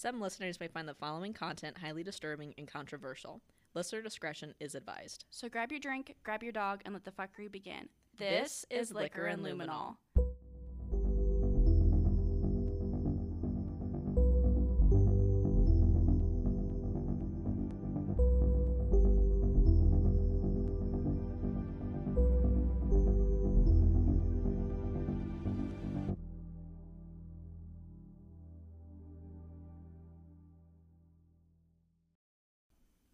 [0.00, 3.40] Some listeners may find the following content highly disturbing and controversial.
[3.74, 5.24] Listener discretion is advised.
[5.30, 7.88] So grab your drink, grab your dog, and let the fuckery begin.
[8.16, 9.96] This is Liquor and Luminol.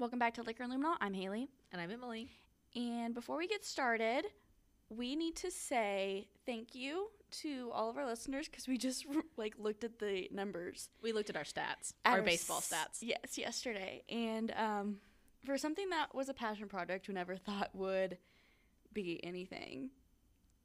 [0.04, 0.96] Welcome back to Liquor and Luminol.
[1.00, 1.48] I'm Haley.
[1.72, 2.28] And I'm Emily.
[2.76, 4.26] And before we get started,
[4.90, 7.08] we need to say thank you
[7.40, 9.06] to all of our listeners because we just
[9.38, 10.90] like looked at the numbers.
[11.02, 12.98] We looked at our stats, at our baseball s- stats.
[13.00, 14.02] Yes, yesterday.
[14.10, 14.96] And um,
[15.46, 18.18] for something that was a passion project we never thought would
[18.92, 19.88] be anything.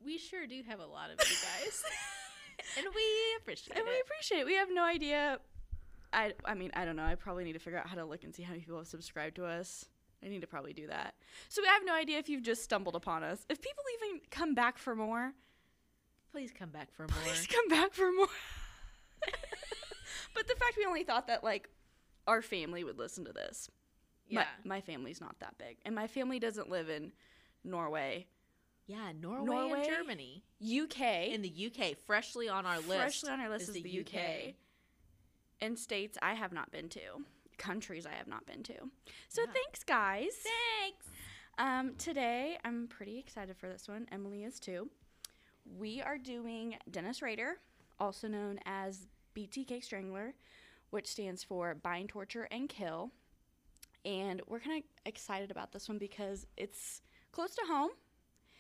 [0.04, 1.82] We sure do have a lot of you guys.
[2.78, 3.02] and we
[3.38, 4.46] appreciate And we appreciate it.
[4.46, 5.40] We have no idea.
[6.12, 7.04] I, I mean, I don't know.
[7.04, 8.88] I probably need to figure out how to look and see how many people have
[8.88, 9.86] subscribed to us.
[10.24, 11.16] I need to probably do that.
[11.48, 13.46] So I have no idea if you've just stumbled upon us.
[13.50, 15.34] If people even come back for more,
[16.32, 17.24] Please come back for more.
[17.24, 18.28] please come back for more.
[20.36, 21.70] but the fact we only thought that like
[22.28, 23.70] our family would listen to this.
[24.28, 24.46] Yeah.
[24.64, 27.14] My, my family's not that big, and my family doesn't live in
[27.64, 28.28] Norway,
[28.90, 29.80] yeah, Norway, Norway?
[29.80, 30.44] and Germany.
[30.62, 31.30] UK.
[31.32, 32.96] In the UK, freshly on our list.
[32.96, 34.08] Freshly on our list is is, the the, UK.
[34.08, 34.54] UK.
[35.62, 37.24] And states I have not been to.
[37.58, 38.90] Countries I have not been to.
[39.28, 39.52] So Yeah.
[39.52, 40.36] thanks, guys.
[40.80, 41.06] Thanks.
[41.58, 44.08] Um, today I'm pretty excited for this one.
[44.12, 44.90] Emily is too.
[45.78, 47.60] We are doing Dennis Rader,
[48.00, 50.34] also known as BTK Strangler,
[50.90, 53.12] which stands for Bind, Torture, and Kill.
[54.06, 57.02] And we're kind of excited about this one because it's
[57.34, 57.92] close to home.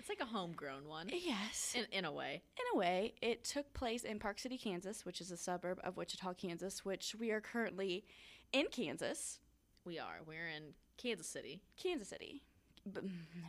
[0.09, 1.09] It's like a homegrown one.
[1.13, 1.75] Yes.
[1.77, 2.41] In, in a way.
[2.57, 5.97] in a way, it took place in Park City, Kansas, which is a suburb of
[5.97, 8.05] Wichita, Kansas, which we are currently
[8.51, 9.39] in Kansas,
[9.85, 10.19] We are.
[10.25, 11.61] We're in Kansas City.
[11.81, 12.41] Kansas City.
[12.85, 13.03] But,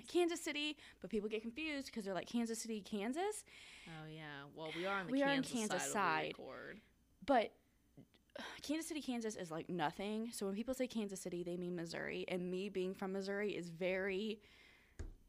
[0.09, 3.45] Kansas City, but people get confused because they're like Kansas City, Kansas.
[3.87, 4.23] Oh yeah.
[4.55, 5.93] Well, we are on the We are on Kansas, Kansas side.
[5.93, 6.31] side.
[6.33, 6.81] Of the record.
[7.25, 7.53] But
[8.63, 10.29] Kansas City, Kansas is like nothing.
[10.33, 12.27] So when people say Kansas City, they mean Missouri.
[12.29, 14.41] And me being from Missouri is very,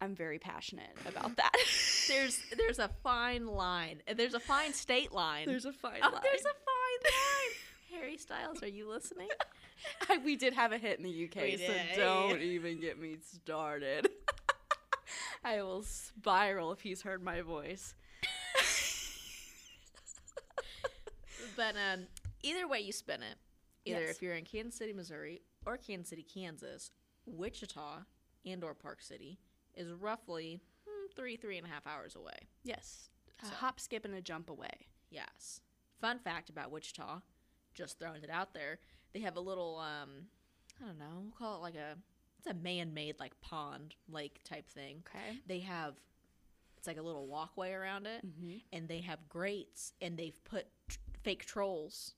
[0.02, 1.52] I'm very passionate about that.
[2.08, 4.02] There's there's a fine line.
[4.08, 5.46] and There's a fine state line.
[5.48, 6.22] there's a fine oh, line.
[6.24, 8.00] there's a fine line.
[8.02, 9.28] Harry Styles, are you listening?
[10.10, 11.96] I, we did have a hit in the UK, We so did.
[11.96, 14.10] don't even get me started.
[15.44, 17.94] I will spiral if he's heard my voice.
[21.56, 22.08] but um,
[22.44, 23.38] either way you spin it,
[23.86, 24.16] either Yes.
[24.16, 26.92] if you're in Kansas City, Missouri, or Kansas City, Kansas,
[27.26, 28.00] Wichita
[28.46, 29.38] and or Park City
[29.76, 32.48] is roughly hmm, three three and a half hours away.
[32.64, 33.10] Yes,
[33.42, 34.88] a So- hop, skip, and a jump away.
[35.10, 35.62] Yes.
[36.00, 37.20] Fun fact about Wichita,
[37.74, 38.80] just throwing it out there,
[39.14, 40.28] they have a little um
[40.82, 41.96] I don't know, we'll call it like a
[42.40, 45.04] it's a man-made like pond lake type thing.
[45.08, 45.40] Okay.
[45.48, 45.94] They have
[46.78, 48.58] it's like a little walkway around it Mm-hmm.
[48.74, 52.16] and they have grates and they've put tr- fake trolls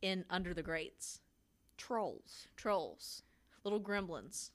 [0.00, 1.20] in under the grates.
[1.76, 2.46] Trolls.
[2.56, 3.22] Trolls,
[3.64, 4.50] little gremlins.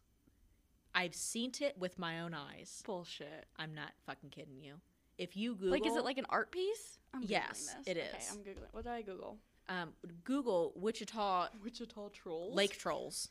[0.97, 2.81] I've seen it with my own eyes.
[2.83, 3.45] Bullshit.
[3.55, 4.73] I'm not fucking kidding you.
[5.19, 6.97] If you Google Like, is it like an art piece?
[7.13, 8.09] I'm Yes, it Okay.
[8.31, 8.67] I'm googling.
[8.71, 9.37] What did I Google?
[9.69, 9.93] um,
[10.23, 12.55] Google Wichita Wichita trolls.
[12.55, 13.29] Lake trolls.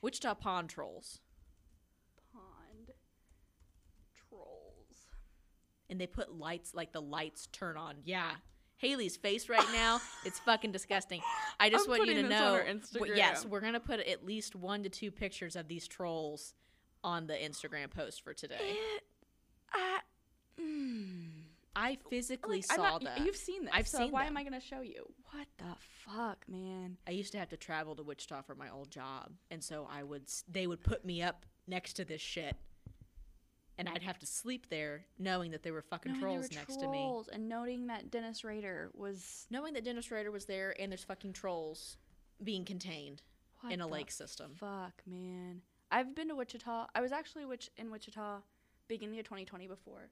[0.00, 1.20] Wichita pond trolls.
[2.32, 2.92] pond
[4.28, 5.08] trolls.
[5.90, 7.96] And they put lights like the lights turn on.
[8.04, 8.30] Yeah.
[8.78, 11.20] Haley's face right now, it's fucking disgusting.
[11.60, 12.54] I just I'm want you to know.
[12.54, 15.68] on our w- yes, we're going to put at least one to two pictures of
[15.68, 16.54] these trolls
[17.04, 18.56] on the Instagram post for today.
[18.60, 19.02] It,
[19.72, 19.98] I,
[20.60, 21.28] mm.
[21.74, 23.20] I physically Like, saw not- that.
[23.20, 23.74] You've seen this.
[23.74, 24.34] I've so seen Why them.
[24.34, 25.06] am I going to show you?
[25.32, 25.74] What the
[26.06, 26.98] fuck, man?
[27.06, 30.02] I used to have to travel to Wichita for my old job, and so I
[30.02, 32.54] would they would put me up next to this shit,
[33.78, 36.76] and I'd have to sleep there, knowing that there were fucking Knowing trolls were next
[36.80, 37.22] to me.
[37.32, 41.32] And noting that Dennis Rader was Knowing that Dennis Rader was there, and there's fucking
[41.32, 41.96] trolls
[42.44, 43.22] being contained
[43.60, 44.52] what in a lake system.
[44.56, 45.62] Fuck, man.
[45.92, 46.86] I've been to Wichita.
[46.94, 48.38] I was actually wich- in Wichita
[48.88, 50.08] beginning of 2020 before.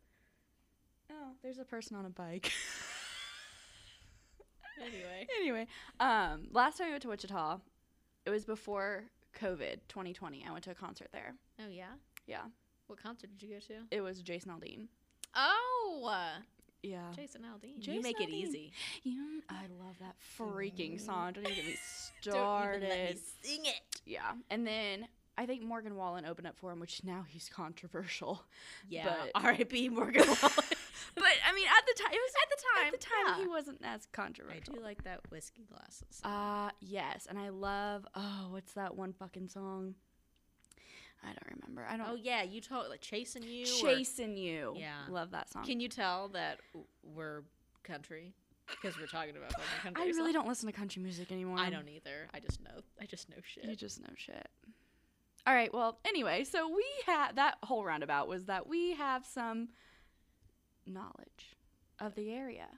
[1.11, 2.53] Oh, there's a person on a bike.
[4.83, 5.67] Anyway, anyway,
[6.01, 7.59] um, last time I went to Wichita,
[8.25, 9.05] it was before
[9.39, 10.43] COVID 2020.
[10.49, 11.35] I went to a concert there.
[11.61, 11.91] oh yeah,
[12.27, 12.45] Yeah,
[12.87, 13.75] what concert did you go to?
[13.91, 14.87] it was Jason Aldean.
[15.35, 16.39] Oh,
[16.83, 17.11] Yeah.
[17.15, 17.77] Jason Aldean.
[17.77, 18.73] you Jason make it easy.
[19.03, 21.35] You, I love that freaking song.
[21.35, 21.77] Don't even get me
[22.23, 22.73] started.
[22.73, 23.81] Don't even let me sing it.
[24.07, 25.09] Yeah, and then
[25.43, 28.43] I think Morgan Wallen opened up for him, which now he's controversial.
[28.89, 29.89] Yeah, But- R.I.P.
[29.89, 30.39] Morgan Wallen.
[31.15, 33.43] but I mean, at the time, it was At the time, At the time, yeah.
[33.45, 34.75] he wasn't as controversial.
[34.75, 36.21] I do like that whiskey glasses.
[36.25, 38.07] Uh yes, and I love.
[38.15, 39.95] Oh, what's that one fucking song?
[41.23, 41.87] I don't remember.
[41.89, 42.09] I don't.
[42.09, 43.65] oh yeah, you told like chasing you.
[43.65, 44.75] or- Chasing you.
[44.77, 44.93] Yeah.
[45.09, 45.65] love that song.
[45.65, 46.59] Can you tell that
[47.03, 47.43] we're
[47.83, 48.33] country
[48.71, 49.53] because we're talking about
[49.83, 50.03] country?
[50.03, 51.59] I really don't listen to country music anymore.
[51.59, 52.29] I don't either.
[52.33, 52.81] I just know.
[53.01, 53.65] I just know shit.
[53.65, 54.49] You just know shit.
[55.51, 55.75] All right.
[55.75, 59.71] Well, anyway, so we had that whole roundabout was that we have some
[60.87, 61.57] knowledge
[61.99, 62.69] of the area.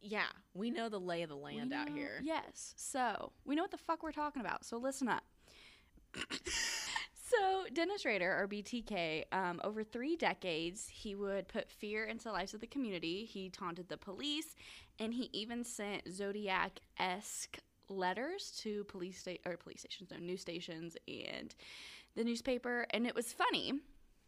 [0.00, 0.24] yeah,
[0.54, 2.22] we know the lay of the land We out here.
[2.24, 2.72] Yes.
[2.74, 4.64] So we know what the fuck we're talking about.
[4.64, 5.24] So listen up.
[7.12, 12.32] so Dennis Rader, or BTK, um, over three decades, he would put fear into the
[12.32, 13.26] lives of the community.
[13.26, 14.56] He taunted the police,
[14.98, 17.58] and he even sent Zodiac esque
[17.88, 21.54] letters to police sta- or police stations, no news stations, and
[22.16, 22.86] the newspaper.
[22.90, 23.72] And it was funny.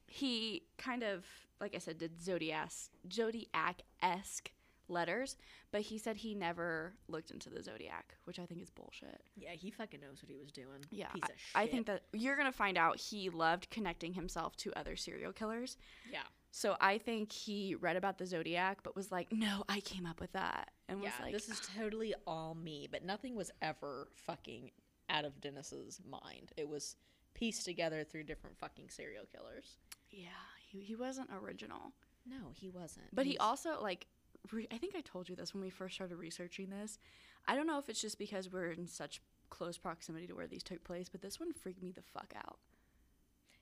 [0.06, 1.25] He kind of,
[1.61, 2.70] like I said, did Zodiac
[3.12, 4.50] Zodiac esque
[4.88, 5.37] letters,
[5.70, 9.20] but he said he never looked into the zodiac, which I think is bullshit.
[9.37, 10.85] Yeah, he fucking knows what he was doing.
[10.90, 11.56] Yeah, piece I, of shit.
[11.56, 15.76] I think that you're gonna find out he loved connecting himself to other serial killers.
[16.11, 16.20] Yeah,
[16.50, 20.20] So I think he read about the zodiac, but was like, "No, I came up
[20.20, 21.81] with that," and was like, this is ah.
[21.81, 24.70] totally all me, but nothing was ever fucking
[25.11, 26.52] out of Dennis's mind.
[26.56, 26.96] It was
[27.38, 29.76] pieced together through different fucking serial killers.
[30.11, 30.29] "Yeah,
[30.67, 31.93] he, he wasn't original."
[32.26, 33.06] No, he wasn't.
[33.14, 34.06] But he He's- also like,
[34.52, 36.99] re- I think I told you this when we first started researching this.
[37.46, 40.62] I don't know if it's just because we're in such close proximity to where these
[40.62, 42.58] took place, but this one freaked me the fuck out.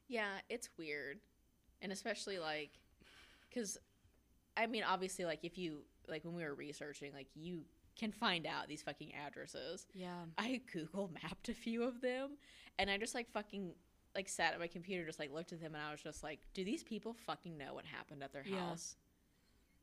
[0.08, 1.18] Yeah, it's weird.
[1.82, 2.70] And especially like
[3.52, 3.78] cuz
[4.56, 7.64] I mean obviously like if you like when we were researching like you
[7.98, 9.86] can find out these fucking addresses.
[9.94, 10.24] Yeah.
[10.38, 12.32] I Google mapped a few of them
[12.78, 13.72] and I just like fucking
[14.14, 16.40] like sat at my computer just like looked at them and I was just like
[16.54, 18.68] do these people fucking know what happened at their Yeah.
[18.68, 18.96] house?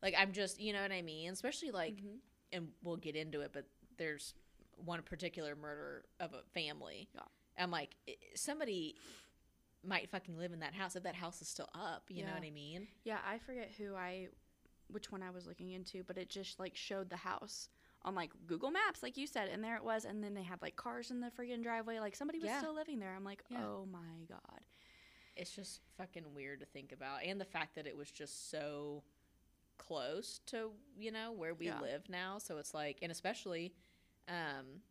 [0.02, 1.32] Like I'm just, you know what I mean?
[1.32, 2.18] Especially like Mhm.
[2.52, 3.66] and we'll get into it, but
[3.98, 4.34] there's
[4.76, 7.10] one particular murder of a family.
[7.16, 7.22] Yeah.
[7.58, 7.96] I'm like,
[8.36, 8.96] somebody
[9.84, 12.04] might fucking live in that house if that house is still up.
[12.10, 12.88] You know what I mean?
[13.04, 14.30] Yeah, I forget who I,
[14.88, 17.70] which one I was looking into, but it just like showed the house
[18.06, 20.06] on like Google Maps, like you said, and there it was.
[20.06, 22.60] And then they had like cars in the friggin' driveway, like somebody was Yeah.
[22.60, 23.16] still living there.
[23.16, 23.64] I'm like, Yeah.
[23.66, 24.60] oh my god.
[25.36, 29.04] It's just fucking weird to think about, and the fact that it was just so
[29.80, 31.80] close to you know where we Yeah.
[31.82, 32.38] live now.
[32.38, 33.74] So it's like, and especially,
[34.28, 34.82] um,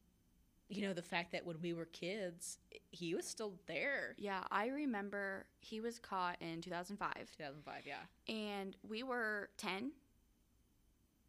[0.68, 2.58] you know, the fact that when we were kids,
[2.90, 4.14] he was still there.
[4.18, 9.92] Yeah, I remember he was caught in 2005, 2005, yeah, and we were 10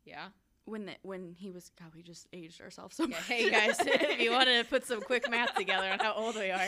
[0.06, 0.30] yeah.
[0.66, 1.72] When the when he was.
[1.80, 3.24] God, we just aged ourselves so Yeah, much.
[3.28, 6.50] hey guys, if you want to put some quick math together on how old we
[6.52, 6.68] are,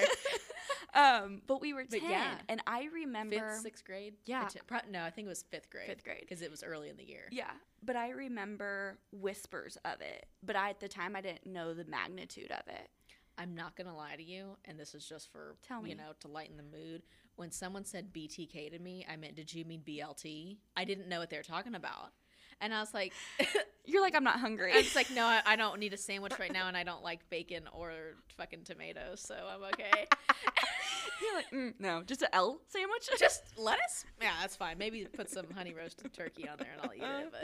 [0.94, 2.36] um, but we were 10, But yeah.
[2.50, 4.14] and I remember fifth, sixth grade.
[4.26, 4.46] Yeah.
[4.48, 5.88] T- pro- no, I think it was fifth grade.
[5.88, 6.20] Fifth grade.
[6.22, 7.28] because it was early in the year.
[7.32, 7.52] Yeah,
[7.84, 10.26] but I remember whispers of it.
[10.44, 12.90] But I, at the time, I didn't know the magnitude of it.
[13.38, 15.90] I'm not gonna lie to you, and this is just for Tell me.
[15.90, 17.02] you know to lighten the mood.
[17.36, 20.56] When someone said BTK to me, I meant, did you mean BLT?
[20.78, 22.14] I didn't know what they were talking about,
[22.62, 23.14] and I was like,
[23.88, 24.74] You're like, I'm not hungry.
[24.74, 27.04] I was like, no, I, I don't need a sandwich right now, and I don't
[27.04, 27.92] like bacon or
[28.38, 29.92] fucking tomatoes, so I'm okay.
[31.22, 33.08] You're like, mm, no, just an L sandwich.
[33.20, 34.06] just lettuce?
[34.22, 34.78] Yeah, that's fine.
[34.78, 37.32] Maybe put some honey roasted turkey on there, and I'll eat it.
[37.32, 37.42] But.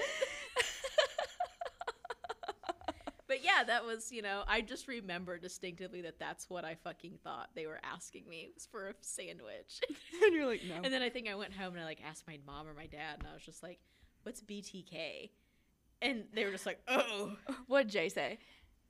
[3.28, 7.20] But yeah, that was, you know, I just remember distinctively that that's what I fucking
[7.24, 9.80] thought they were asking me was for a sandwich.
[10.22, 10.82] and you're like, no.
[10.84, 12.88] and then I think I went home and I like asked my mom or my
[12.88, 13.80] dad and I was just like,
[14.24, 15.30] "What's BTK?"
[16.02, 17.36] And they were just like, "Oh,
[17.68, 18.40] What'd Jay say?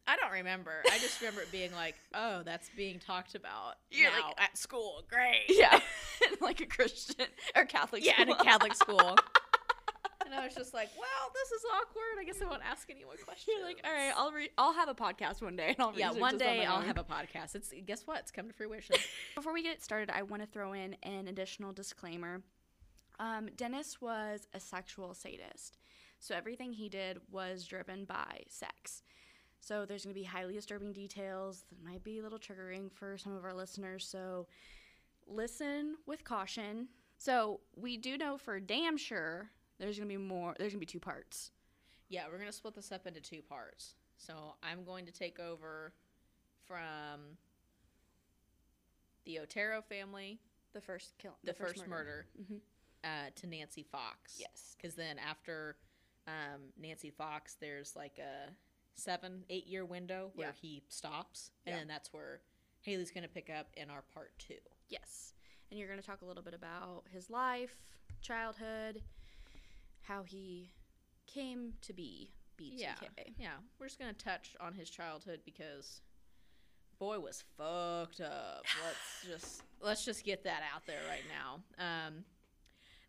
[0.07, 0.81] I don't remember.
[0.91, 4.57] I just remember it being like, "Oh, that's being talked about You're now like- at
[4.57, 5.03] school.
[5.09, 5.79] Great." Yeah,
[6.41, 8.05] like a Christian or Catholic.
[8.05, 8.43] Yeah, in a school.
[8.45, 8.99] Catholic school.
[10.25, 12.19] and I was just like, "Well, this is awkward.
[12.19, 14.73] I guess I won't ask any more questions." You're like, all right, I'll re- I'll
[14.73, 16.85] have a podcast one day, and I'll yeah, one this on day I'll own.
[16.85, 17.55] have a podcast.
[17.55, 18.19] It's guess what?
[18.19, 18.95] It's come to fruition.
[19.35, 22.41] Before we get started, I want to throw in an additional disclaimer.
[23.19, 25.77] Um, Dennis was a sexual sadist,
[26.19, 29.03] so everything he did was driven by sex.
[29.59, 33.17] So there's going to be highly disturbing details that might be a little triggering for
[33.17, 34.05] some of our listeners.
[34.07, 34.47] So
[35.27, 36.87] listen with caution.
[37.19, 40.55] So we do know for damn sure there's going to be more.
[40.57, 41.51] There's going to be two parts.
[42.09, 43.95] Yeah, we're gonna split this up into two parts.
[44.17, 45.93] So I'm going to take over
[46.65, 47.37] from
[49.25, 50.39] the Otero family,
[50.73, 51.37] The first kill.
[51.43, 52.59] the, first, murder, Mhm.
[53.03, 54.37] Uh, to Nancy Fox.
[54.39, 54.75] Yes.
[54.77, 55.77] Because then after
[56.27, 58.51] um, Nancy Fox, there's like a
[58.95, 60.53] seven, eight year window where Yeah.
[60.61, 61.79] he stops, and Yeah.
[61.79, 62.41] then that's where
[62.81, 64.57] Haley's gonna pick up in our part two.
[64.89, 65.33] Yes.
[65.69, 67.77] And you're going to talk a little bit about his life,
[68.21, 69.01] childhood,
[70.01, 70.73] how he
[71.27, 72.77] came to be BTK.
[72.77, 72.95] Yeah,
[73.39, 73.53] yeah.
[73.79, 76.01] We're just gonna touch on his childhood because
[76.99, 78.65] boy was fucked up.
[78.83, 81.61] Let's just let's just get that out there right now.
[82.07, 82.25] Um,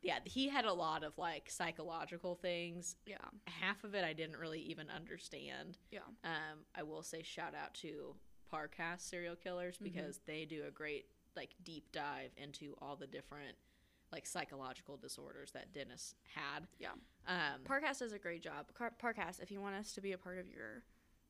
[0.02, 2.97] yeah, he had a lot of like psychological things.
[3.06, 3.16] Yeah.
[3.47, 5.78] Half of it I didn't really even understand.
[5.90, 6.00] Yeah.
[6.25, 8.14] Um, I will say shout out to
[8.52, 9.85] Parcast serial killers Mm-hmm.
[9.85, 11.06] because they do a great
[11.37, 13.56] like deep dive into all the different
[14.12, 16.66] like psychological disorders that Dennis had.
[16.78, 16.88] Yeah.
[17.26, 18.66] Um, Parcast does a great job.
[18.75, 20.82] Car- Parcast, if you want us to be a part of your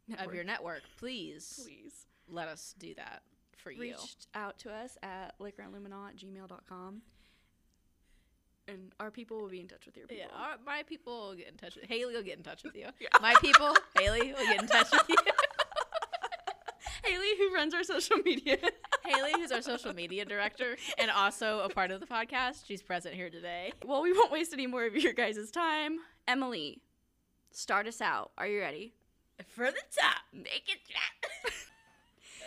[0.08, 3.22] network, of your network, please, please let us do that
[3.58, 3.80] for you.
[3.82, 7.02] reach out to us at liquorandluminol at gmail.com.
[8.68, 10.24] And our people will be in touch with your people.
[10.24, 12.14] Yeah, our, my people will get in touch with Haley.
[12.14, 12.86] Will get in touch with you.
[13.00, 13.08] Yeah.
[13.20, 15.16] My people, Haley, will get in touch with you.
[17.04, 18.58] Haley, who runs our social media.
[19.04, 23.14] Haley, who's our social media director and also a part of the podcast, she's present
[23.16, 23.72] here today.
[23.84, 25.98] well, we won't waste any more of your guys' time.
[26.28, 26.80] Emily,
[27.50, 28.30] start us out.
[28.38, 28.94] Are you ready?
[29.48, 31.52] For the top, make it drop.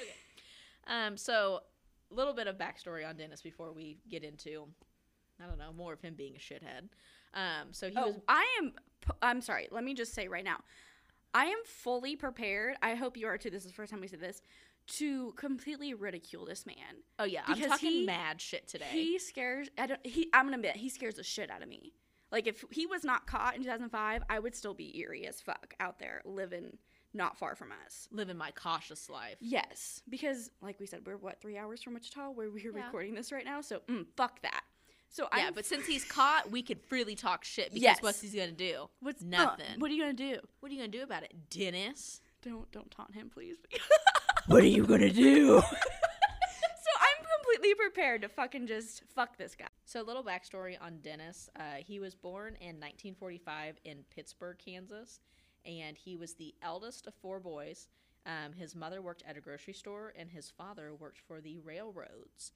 [0.01, 0.13] okay.
[0.87, 1.17] Um.
[1.17, 1.61] So,
[2.09, 4.67] a little bit of backstory on Dennis before we get into,
[5.43, 6.89] I don't know, more of him being a shithead.
[7.33, 7.71] Um.
[7.71, 8.15] So he Oh, was.
[8.27, 8.73] I am.
[9.21, 9.67] I'm sorry.
[9.71, 10.57] Let me just say right now,
[11.33, 12.75] I am fully prepared.
[12.81, 13.49] I hope you are too.
[13.49, 14.41] This is the first time we said this
[14.87, 16.75] to completely ridicule this man.
[17.19, 18.85] Oh yeah, I'm because talking he- mad shit today.
[18.91, 19.69] He scares.
[19.77, 20.05] I don't.
[20.05, 20.29] He.
[20.33, 21.93] I'm gonna admit he scares the shit out of me.
[22.31, 25.73] Like if he was not caught in 2005, I would still be eerie as fuck
[25.79, 26.77] out there living
[27.13, 28.07] not far from us.
[28.11, 29.37] living my cautious life.
[29.39, 32.85] Yes, because like we said, we're what three hours from Wichita where we're Yeah.
[32.85, 33.61] recording this right now.
[33.61, 34.61] So mm, fuck that.
[35.15, 38.01] So Yeah, I'm but since he's caught, we can freely talk shit because Yes.
[38.01, 38.89] what's he gonna do?
[38.99, 39.79] what's uh, nothing?
[39.79, 40.39] what are you gonna do?
[40.59, 42.19] What are you gonna do about it, Dennis?
[42.41, 43.55] Don't don't taunt him, please.
[44.47, 45.59] What are you gonna do?
[45.61, 49.69] so I'm completely prepared to fucking just fuck this guy.
[49.85, 51.49] so, a little backstory on Dennis.
[51.55, 55.19] Uh, he was born in 1945 in Pittsburg, Kansas,
[55.65, 57.87] and he was the eldest of four boys.
[58.27, 62.51] Um, his mother worked at a grocery store, and his father worked for the railroads.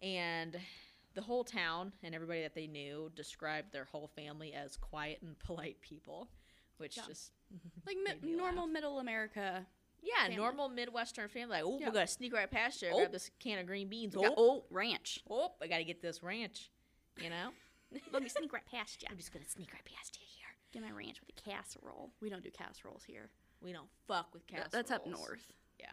[0.00, 0.56] And
[1.14, 5.38] the whole town and everybody that they knew described their whole family as quiet and
[5.46, 6.28] polite people,
[6.78, 7.04] which Yeah.
[7.06, 7.32] just
[7.86, 9.66] Like mi- normal middle America.
[10.02, 10.36] Yeah, family.
[10.36, 11.56] normal Midwestern family.
[11.56, 11.86] Like, oh, Yeah.
[11.86, 12.90] we're gonna sneak right past you.
[12.92, 12.98] Oh.
[12.98, 14.14] Grab this can of green beans.
[14.16, 15.20] Oh, oh, ranch.
[15.30, 16.70] oh, I gotta get this ranch.
[17.22, 17.50] You know,
[18.12, 19.08] Let me sneak right past you.
[19.10, 20.48] I'm just gonna sneak right past you here.
[20.72, 22.10] Get my ranch with a casserole.
[22.20, 23.30] We don't do casseroles here.
[23.62, 24.72] We don't fuck with Th- casseroles.
[24.72, 25.46] That's up north.
[25.78, 25.86] Yeah.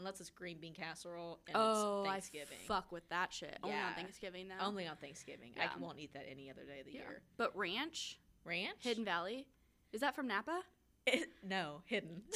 [0.00, 2.56] Unless it's green bean casserole and oh, it's I Thanksgiving.
[2.66, 3.58] fuck with that shit.
[3.62, 3.94] Only on Yeah.
[3.94, 4.64] Thanksgiving though.
[4.64, 5.52] Only on Thanksgiving.
[5.60, 7.00] I won't eat that any other day of the Yeah.
[7.00, 7.20] year.
[7.36, 8.78] But ranch, Ranch?
[8.80, 9.46] Hidden Valley,
[9.92, 10.62] is that from Napa?
[11.46, 12.22] no, hidden.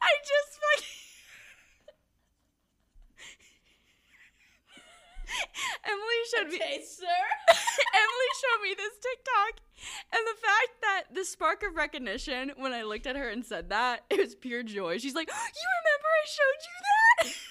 [0.00, 0.86] I just fucking.
[5.90, 6.56] Emily showed me.
[6.56, 7.04] Okay, sir.
[7.94, 9.60] Emily showed me this TikTok,
[10.12, 13.68] and the fact that the spark of recognition when I looked at her and said
[13.70, 14.98] that it was pure joy.
[14.98, 17.34] She's like, "You remember I showed you that?"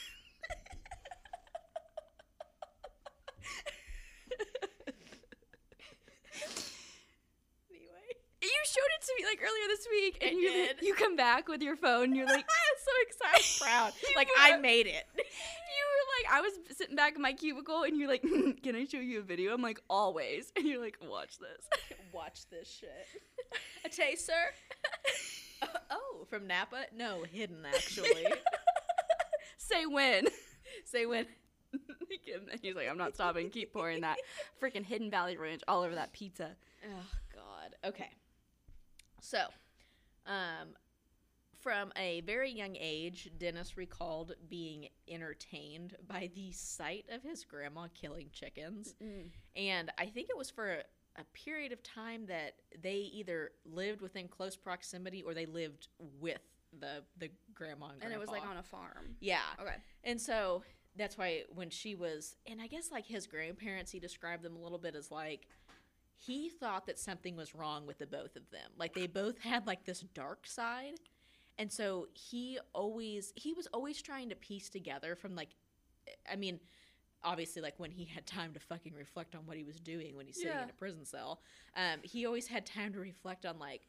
[7.71, 8.07] anyway.
[8.41, 10.77] you showed it to me like earlier this week, and you did.
[10.81, 12.05] you come back with your phone.
[12.05, 13.93] and You're like, I'm so excited, proud.
[14.15, 15.05] Like were- I made it.
[15.15, 18.85] you were like, I was sitting back in my cubicle, and you're like, "Can I
[18.85, 23.05] show you a video?" I'm like, "Always," and you're like, "Watch this." Watch this shit.
[23.85, 24.33] A taster?
[25.91, 26.85] oh, from Napa?
[26.95, 28.25] No, hidden actually.
[29.59, 30.25] Say when.
[30.83, 31.27] Say when.
[32.59, 33.51] He's like, I'm not stopping.
[33.51, 34.17] Keep pouring that
[34.59, 36.55] freaking Hidden Valley Ranch all over that pizza.
[36.83, 37.05] Oh
[37.35, 37.75] God.
[37.87, 38.09] Okay.
[39.21, 39.43] So,
[40.25, 40.69] um,
[41.59, 47.87] from a very young age, Dennis recalled being entertained by the sight of his grandma
[47.93, 48.95] killing chickens,
[49.55, 50.81] and I think it was for
[51.17, 55.87] a, period of time that they either lived within close proximity or they lived
[56.19, 56.41] with
[56.79, 59.15] the the grandma and, And it was like on a farm.
[59.19, 59.39] yeah.
[59.59, 59.75] Okay.
[60.03, 60.63] And so
[60.95, 64.59] that's why when she was, and I guess like his grandparents, he described them a
[64.59, 65.47] little bit as like
[66.15, 68.71] he thought that something was wrong with the both of them.
[68.77, 70.95] Like they both had like this dark side.
[71.59, 75.49] And so he always, he was always trying to piece together from like,
[76.31, 76.59] I mean,
[77.23, 80.25] obviously like when he had time to fucking reflect on what he was doing when
[80.25, 80.63] he's sitting Yeah.
[80.63, 81.41] in a prison cell,
[81.75, 83.87] um, he always had time to reflect on like,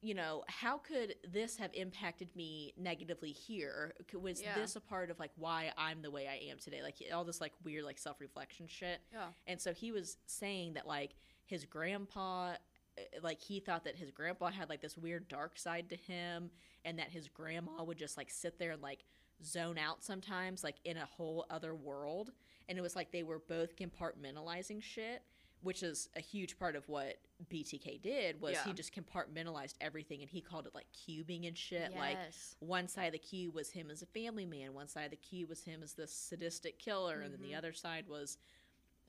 [0.00, 3.94] you know, how could this have impacted me negatively here?
[4.12, 4.54] Was Yeah.
[4.54, 6.82] this a part of like why I'm the way I am today?
[6.82, 9.00] Like all this like weird like self reflection shit.
[9.12, 9.32] Yeah.
[9.46, 11.14] And so he was saying that like
[11.46, 12.50] his grandpa,
[12.98, 16.50] uh, like he thought that his grandpa had like this weird dark side to him,
[16.84, 19.04] and that his grandma would just like sit there and like
[19.44, 22.30] zone out sometimes, like in a whole other world.
[22.68, 25.22] And it was like they were both compartmentalizing shit,
[25.62, 27.16] which is a huge part of what
[27.52, 31.92] BTK did was he just compartmentalized everything and he called it like cubing and shit.
[31.96, 32.16] Like
[32.60, 35.16] one side of the cube was him as a family man, one side of the
[35.16, 37.58] cube was him as this sadistic killer, and then the Mhm.
[37.58, 38.38] other side was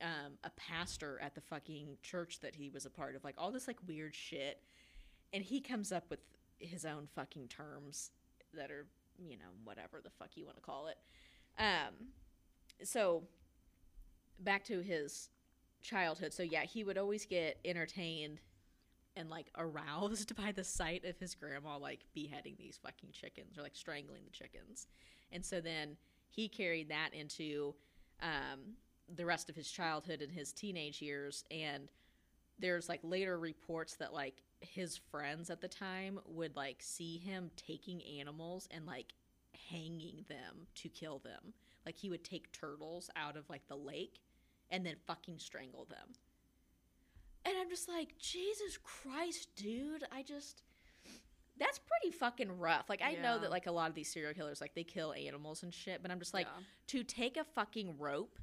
[0.02, 3.24] um, a pastor at the fucking church that he was a part of.
[3.24, 4.62] Like all this like weird shit.
[5.32, 6.20] And he comes up with
[6.60, 8.12] his own fucking terms
[8.54, 8.88] that are,
[9.24, 10.98] you know, whatever the fuck you want to call it.
[11.58, 12.10] Um,
[12.84, 13.24] so
[14.40, 15.30] back to his
[15.82, 16.34] childhood.
[16.34, 18.40] So yeah, he would always get entertained
[19.16, 23.62] and like aroused by the sight of his grandma like beheading these fucking chickens or
[23.62, 24.88] like strangling the chickens.
[25.32, 25.98] And so then
[26.30, 27.76] he carried that into
[28.22, 28.76] um,
[29.14, 31.90] the rest of his childhood and his teenage years and
[32.60, 37.52] there's like later reports that like his friends at the time would like see him
[37.56, 39.14] taking animals and like
[39.70, 41.54] hanging them to kill them.
[41.86, 44.20] Like he would take turtles out of like the lake
[44.72, 46.14] and then fucking strangle them.
[47.46, 50.04] And I'm just like, Jesus Christ, dude.
[50.12, 50.64] I just
[51.58, 52.90] that's pretty fucking rough.
[52.90, 55.64] Like I know that like a lot of these serial killers like they kill animals
[55.64, 56.64] and shit, but I'm just like Yeah.
[56.88, 58.40] to take a fucking rope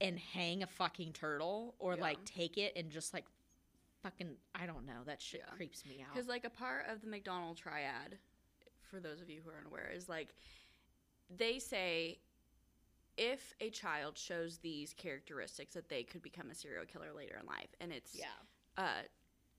[0.00, 2.02] and hang a fucking turtle or Yeah.
[2.02, 3.24] like take it and just like
[4.02, 5.54] fucking I don't know, that shit Yeah.
[5.54, 6.14] creeps me out.
[6.14, 8.18] Because like a part of the McDonald triad,
[8.90, 10.34] for those of you who are unaware, is like
[11.28, 12.18] they say
[13.16, 17.46] if a child shows these characteristics that they could become a serial killer later in
[17.46, 18.26] life, and it's Yeah.
[18.76, 19.02] uh,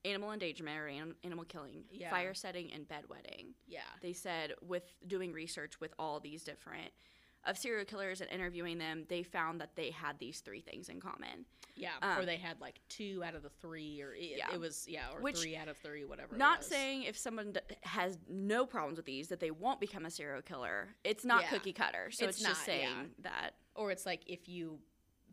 [0.04, 2.10] animal endangerment or anim- animal killing, Yeah.
[2.10, 3.54] fire setting, and bedwetting.
[3.68, 3.84] Yeah.
[4.00, 6.92] They said with doing research with all these different
[7.44, 11.00] of serial killers and interviewing them, they found that they had these three things in
[11.00, 11.44] common.
[11.74, 11.90] Yeah.
[12.02, 14.52] or Um, they had like two out of the three or it, Yeah.
[14.52, 16.36] it was yeah, or Which- three out of three, whatever.
[16.36, 20.10] Not saying if someone d- has no problems with these that they won't become a
[20.10, 20.94] serial killer.
[21.02, 21.48] It's not Yeah.
[21.50, 22.10] cookie cutter.
[22.10, 23.04] So it's, It's just not, saying yeah.
[23.20, 23.54] that.
[23.74, 24.80] Or it's like if you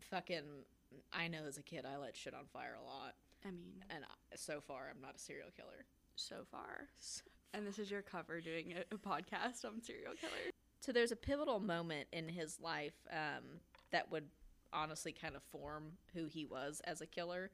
[0.00, 0.64] fucking
[1.12, 3.14] I know as a kid I let shit on fire a lot
[3.44, 5.84] I mean, and I- so far I'm not a serial killer.
[6.16, 6.88] so far.
[7.52, 10.52] And this is your cover doing a, a podcast on serial killers.
[10.80, 13.60] So there's a pivotal moment in his life um,
[13.92, 14.24] that would
[14.72, 17.50] honestly kind of form who he was as a killer.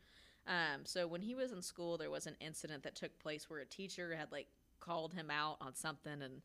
[0.47, 3.61] Um, so when he was in school, there was an incident that took place where
[3.61, 4.47] a teacher had like
[4.79, 6.41] called him out on something and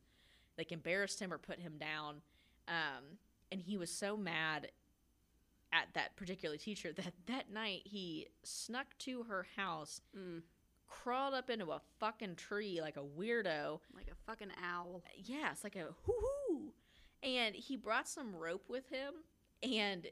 [0.58, 2.16] like embarrassed him or put him down.
[2.66, 3.18] Um,
[3.52, 4.70] and he was so mad
[5.72, 10.42] at that particular teacher that that night he snuck to her house, Mm,
[10.92, 15.02] crawled up into a fucking tree like a weirdo, like a fucking owl.
[15.16, 16.14] yeah, it's like a hoo
[16.48, 16.72] hoo.
[17.22, 19.14] And he brought some rope with him,
[19.62, 20.06] and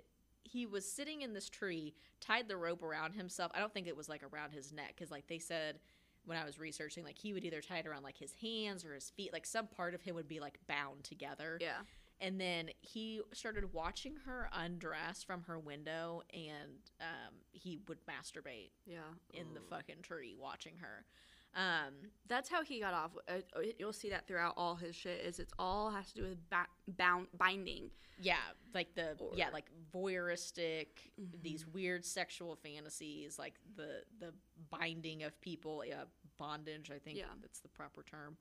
[0.45, 3.53] he was sitting in this tree, tied the rope around himself.
[3.55, 5.81] I don't think it was like around his neck, because like they said
[6.25, 8.95] when I was researching, like he would either tie it around like his hands or
[8.95, 11.59] his feet, like some part of him would be like bound together.
[11.61, 11.81] Yeah.
[12.21, 18.71] And then he started watching her undress from her window, and um, he would masturbate
[18.87, 18.99] Yeah.
[19.33, 21.07] in the fucking tree, watching her.
[21.55, 21.95] Um,
[22.29, 23.13] That's how he got off.
[23.27, 25.21] Uh, uh, you'll see that throughout all his shit.
[25.25, 27.91] Is it's all has to do with ba- bound binding.
[28.23, 28.37] Yeah,
[28.75, 31.43] like the yeah, like voyeuristic, Mhm.
[31.43, 34.35] these weird sexual fantasies, like the the
[34.69, 36.05] binding of people, yeah,
[36.37, 36.91] bondage.
[36.91, 37.33] I think Yeah.
[37.41, 38.37] that's the proper term.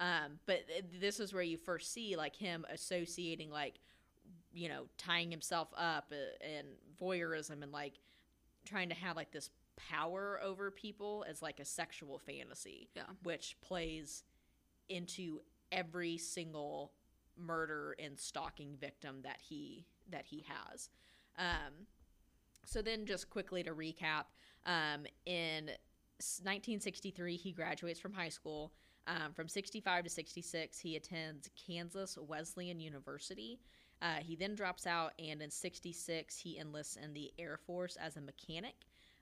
[0.00, 3.74] Um, but th- this is where you first see like him associating like,
[4.52, 6.66] you know, tying himself up uh, and
[7.00, 8.00] voyeurism and like
[8.64, 9.50] trying to have like this
[9.90, 13.02] power over people as like a sexual fantasy Yeah.
[13.22, 14.24] which plays
[14.88, 16.92] into every single
[17.38, 20.88] murder and stalking victim that he that he has.
[21.38, 21.86] Um,
[22.66, 24.24] so then, just quickly to recap,
[24.66, 25.70] um, in
[26.18, 28.72] 1963 he graduates from high school.
[29.06, 33.60] Um, from 65 to 66, he attends Kansas Wesleyan University.
[34.02, 38.16] Uh, he then drops out, and in 66, he enlists in the Air Force as
[38.16, 38.74] a mechanic.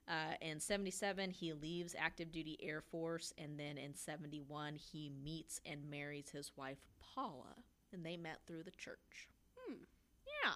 [0.08, 5.60] Uh, in 77, he leaves active duty Air Force, and then in 71, he meets
[5.66, 6.78] and marries his wife,
[7.14, 7.56] Paula,
[7.92, 9.28] and they met through the church.
[9.56, 9.74] Hmm.
[10.44, 10.54] Yeah.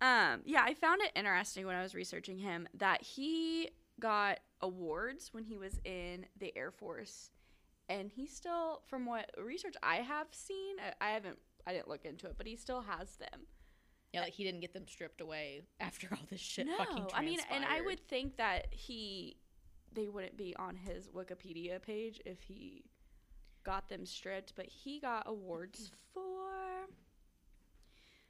[0.00, 5.32] Um, yeah, I found it interesting when I was researching him that he got awards
[5.32, 7.30] when he was in the Air Force,
[7.88, 12.04] and he still, from what research I have seen, I, I haven't, I didn't look
[12.04, 13.46] into it, but he still has them.
[14.12, 17.38] Yeah, like he didn't get them stripped away after all this shit no, I mean,
[17.50, 19.36] and I would think that he,
[19.92, 22.84] they wouldn't be on his Wikipedia page if he
[23.64, 25.94] got them stripped, but he got awards mm-hmm.
[26.14, 26.92] for.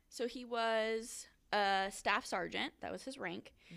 [0.09, 2.73] So he was a staff sergeant.
[2.81, 3.53] That was his rank.
[3.73, 3.77] Mm.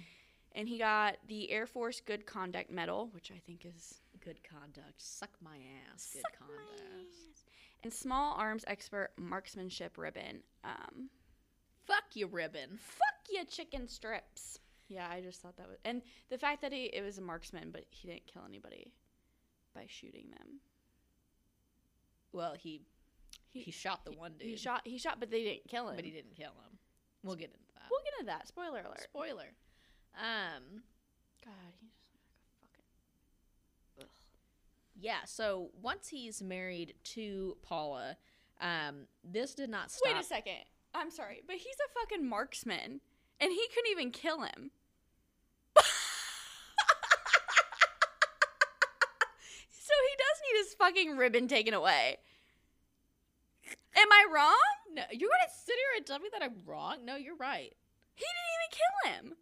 [0.53, 4.93] And he got the Air Force Good Conduct Medal, which I think is Good conduct.
[5.01, 5.57] Suck my
[5.91, 6.09] ass.
[6.13, 6.81] Good Suck my conduct.
[6.81, 7.43] ass.
[7.83, 10.41] and small arms expert marksmanship ribbon.
[10.63, 11.09] Um,
[11.85, 12.77] Fuck you, ribbon.
[12.77, 14.59] fuck you, chicken strips.
[14.89, 17.69] Yeah, I just thought that was, and the fact that he it was a marksman,
[17.71, 18.91] but he didn't kill anybody
[19.73, 20.59] by shooting them.
[22.33, 22.81] Well, he
[23.51, 24.49] he, He- shot the one dude.
[24.49, 25.95] He shot, he shot, but they didn't kill him.
[25.95, 26.77] but he didn't kill him.
[27.23, 27.83] We'll get into that.
[27.89, 28.47] We'll get into that.
[28.47, 29.01] Spoiler alert.
[29.03, 29.49] Spoiler.
[30.17, 30.83] Um.
[31.45, 32.11] God, he just
[32.61, 32.85] like a
[33.97, 34.01] fucking.
[34.01, 34.07] Ugh.
[34.99, 35.25] Yeah.
[35.25, 38.17] So once he's married to Paula,
[38.61, 40.13] um, this did not stop.
[40.13, 40.65] Wait a second.
[40.93, 43.01] I'm sorry, but he's a fucking marksman,
[43.39, 44.71] and he couldn't even kill him.
[45.81, 45.83] so
[50.09, 52.17] he does need his fucking ribbon taken away.
[53.95, 54.55] Am I wrong?
[54.93, 57.05] No, you're gonna sit here and tell me that I'm wrong?
[57.05, 57.73] No, you're right.
[58.15, 59.37] He didn't even kill him.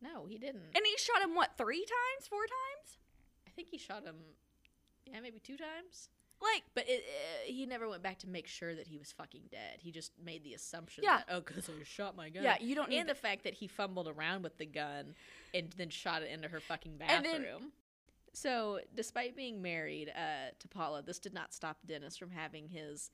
[0.00, 0.74] No, he didn't.
[0.74, 2.28] And he shot him, what, three times?
[2.28, 2.98] Four times?
[3.46, 4.16] I think he shot him.
[5.06, 6.08] Yeah, maybe two times.
[6.40, 9.42] Like, But it, uh, he never went back to make sure that he was fucking
[9.50, 9.78] dead.
[9.78, 11.18] He just made the assumption Yeah.
[11.18, 12.42] that oh, because I shot my gun.
[12.42, 15.14] yeah, you don't need and the fact that he fumbled around with the gun
[15.54, 17.42] and then shot it into her fucking And bathroom.
[17.42, 17.72] then-
[18.34, 23.10] so, despite being married uh, to Paula, this did not stop Dennis from having his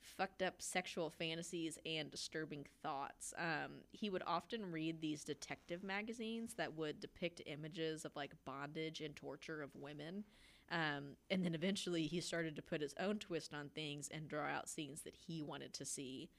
[0.00, 3.32] fucked up sexual fantasies and disturbing thoughts.
[3.38, 9.00] Um, he would often read these detective magazines that would depict images of like bondage
[9.00, 10.24] and torture of women.
[10.70, 14.46] Um, and then eventually he started to put his own twist on things and draw
[14.46, 16.30] out scenes that he wanted to see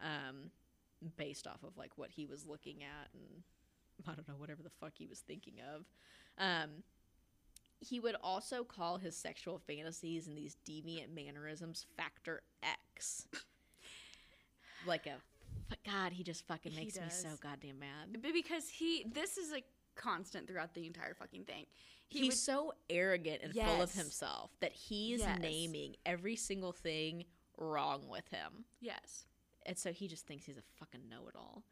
[0.00, 0.50] um,
[1.16, 3.42] based off of like what he was looking at and
[4.08, 5.84] I don't know, whatever the fuck he was thinking of.
[6.38, 6.70] Um,
[7.80, 13.26] he would also call his sexual fantasies and these deviant mannerisms factor X.
[14.86, 15.16] like a
[15.86, 18.18] God, he just fucking makes me so goddamn mad.
[18.20, 19.62] But because he, this is a
[20.04, 21.66] constant throughout the entire fucking thing.
[22.08, 25.38] He He's would- so arrogant and full of himself that he's Yes.
[25.40, 28.64] naming every single thing wrong with him.
[28.80, 29.26] yes.
[29.66, 31.62] And so he just thinks he's a fucking know it all.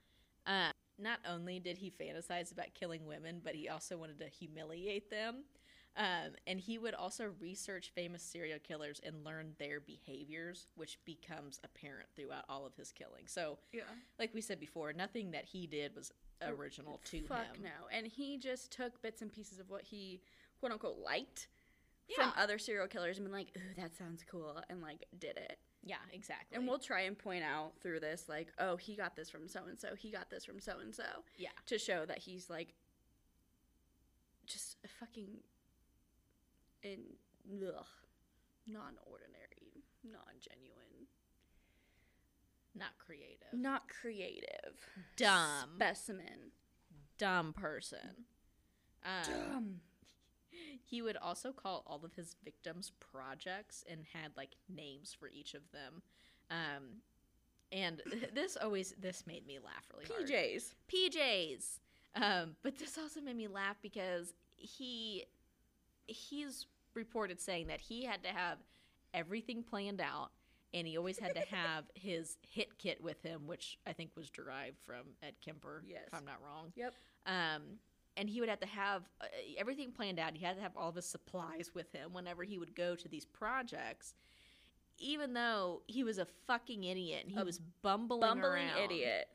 [0.46, 5.08] Uh, not only did he fantasize about killing women, but he also wanted to humiliate
[5.10, 5.44] them.
[5.98, 11.58] Um, and he would also research famous serial killers and learn their behaviors, which becomes
[11.64, 13.26] apparent throughout all of his killing.
[13.26, 13.82] So, Yeah.
[14.18, 17.64] like we said before, nothing that he did was original to Fuck him.
[17.64, 17.88] no.
[17.90, 20.20] And he just took bits and pieces of what he
[20.61, 21.48] quote unquote liked
[22.06, 22.30] Yeah.
[22.30, 25.58] from other serial killers and been like, ooh, that sounds cool, and like did it.
[25.82, 26.56] Yeah, exactly.
[26.56, 29.64] And we'll try and point out through this, like, oh, he got this from so
[29.66, 32.74] and so, he got this from so and so, yeah, to show that he's like
[34.46, 35.38] just a fucking
[36.82, 37.00] in
[37.66, 37.86] ugh,
[38.66, 41.06] non-ordinary, non-genuine,
[42.74, 43.52] not creative.
[43.52, 44.76] not creative,
[45.16, 45.70] Dumb.
[45.76, 46.52] specimen.
[47.18, 48.24] Dumb person.
[49.04, 49.80] Um, Dumb.
[50.84, 55.54] He would also call all of his victims projects and had like names for each
[55.54, 56.02] of them.
[56.50, 57.02] Um,
[57.70, 58.02] and
[58.34, 60.26] this always this made me laugh really hard.
[60.26, 60.74] PJs.
[60.92, 61.78] PJs.
[62.16, 65.26] Um, but this also made me laugh because he
[66.09, 68.59] he's reported saying that he had to have
[69.14, 70.31] everything planned out
[70.75, 74.29] and he always had to have his hit kit with him, which I think was
[74.31, 76.01] derived from Ed Kemper, Yes.
[76.09, 76.73] if I'm not wrong.
[76.77, 76.94] Yep.
[77.27, 77.62] Um,
[78.16, 80.35] and he would have to have uh, everything planned out.
[80.37, 83.09] He had to have all of his supplies with him whenever he would go to
[83.09, 84.14] these projects.
[84.99, 89.29] Even though he was a fucking idiot and he A was bumbling, Bumbling around idiot.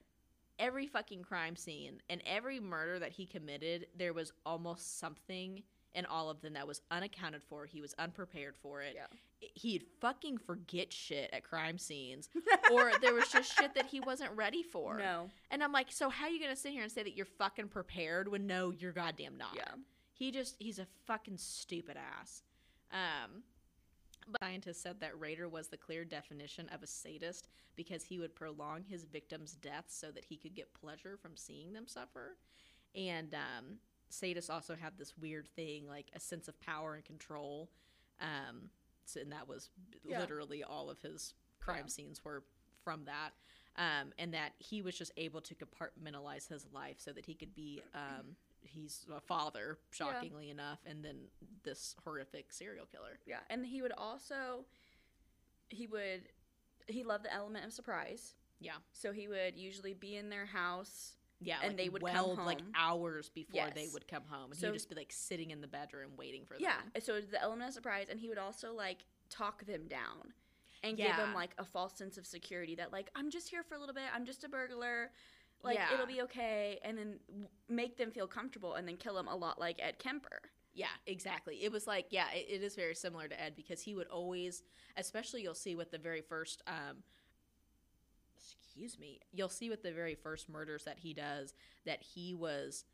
[0.60, 5.64] every fucking crime scene and every murder that he committed, there was almost something
[5.95, 7.65] in all of them that was unaccounted for.
[7.65, 8.95] He was unprepared for it.
[8.95, 9.47] Yeah.
[9.56, 12.29] He'd fucking forget shit at crime scenes,
[12.71, 14.97] or there was just shit that he wasn't ready for.
[14.97, 15.29] No.
[15.51, 17.67] And I'm like, so how are you gonna sit here and say that you're fucking
[17.67, 19.56] prepared when no, you're goddamn not?
[19.56, 19.73] Yeah.
[20.13, 22.43] He just he's a fucking stupid ass.
[22.91, 23.43] Um
[24.29, 28.36] but scientists said that Rader was the clear definition of a sadist because he would
[28.36, 32.38] prolong his victims' deaths so that he could get pleasure from seeing them suffer.
[32.95, 33.79] And um,
[34.13, 37.69] sadists also have this weird thing, like a sense of power and control.
[38.21, 38.69] Um,
[39.06, 39.69] so, and that was
[40.04, 40.19] Yeah.
[40.19, 41.88] literally all of his crime Yeah.
[41.88, 42.43] scenes were
[42.84, 43.32] from that.
[43.76, 47.56] Um, and that he was just able to compartmentalize his life so that he could
[47.56, 51.28] be um, he's a father shockingly enough and then
[51.63, 54.65] this horrific serial killer Yeah, and he would also
[55.69, 56.30] he would
[56.88, 58.36] he loved the element of surprise.
[58.60, 58.78] Yeah.
[58.91, 61.13] So he would usually be in their house.
[61.43, 64.60] Yeah And like, they would come weld, like hours before they would come home and
[64.60, 66.63] So- he'd just be like sitting in the bedroom waiting for them.
[66.63, 66.99] Yeah.
[67.01, 70.34] So the element of surprise and he would also like talk them down
[70.84, 73.75] and give them like a false sense of security that like I'm just here for
[73.75, 74.03] a little bit.
[74.13, 75.12] I'm just a burglar.
[75.63, 75.93] Like Yeah.
[75.93, 79.36] it'll be okay and then w- make them feel comfortable and then kill them a
[79.36, 80.41] lot like Ed Kemper.
[80.75, 81.63] Yeah, exactly.
[81.63, 84.63] It was like, yeah, it, it is very similar to Ed because he would always,
[84.97, 87.03] especially you'll see with the very first, um,
[88.60, 91.53] excuse me, you'll see with the very first murders that he does
[91.86, 92.86] that he was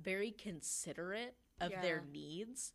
[0.00, 2.72] very considerate of their needs,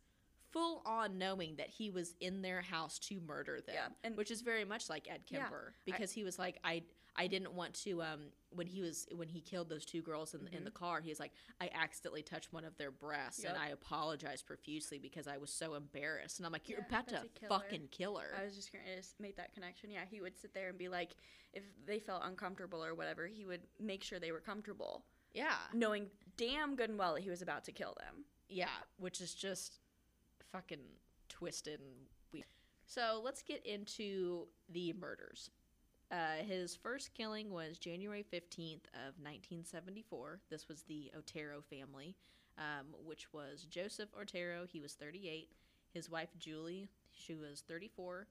[0.50, 4.30] full on knowing that he was in their house to murder them, Yeah, and- which
[4.30, 6.84] is very much like Ed Yeah, Kemper because he was like, I.
[7.18, 10.48] I didn't want to um when he was when he killed those two girls in,
[10.56, 13.64] in the car he was like I accidentally touched one of their breasts and Mm-hmm.
[13.64, 16.38] I apologized profusely because I was so embarrassed.
[16.38, 18.28] And I'm like you're Yeah, about to fucking kill her.
[18.40, 19.90] I was just gonna just make that connection.
[19.90, 21.16] Yeah, he would sit there and be like,
[21.52, 25.04] if they felt uncomfortable or whatever, he would make sure they were comfortable,
[25.34, 25.56] yeah.
[25.74, 28.24] Knowing damn good and well that he was about to kill them.
[28.48, 29.80] yeah which is just
[30.52, 30.80] fucking
[31.28, 31.90] twisted and
[32.32, 32.46] weird.
[32.86, 35.50] So let's get into the murders
[36.10, 40.40] uh, his first killing was January 15th of 1974.
[40.50, 42.14] This was the Otero family,
[42.56, 44.66] um, which was Joseph Otero.
[44.66, 45.50] He was 38.
[45.92, 48.26] His wife Julie, she was 34.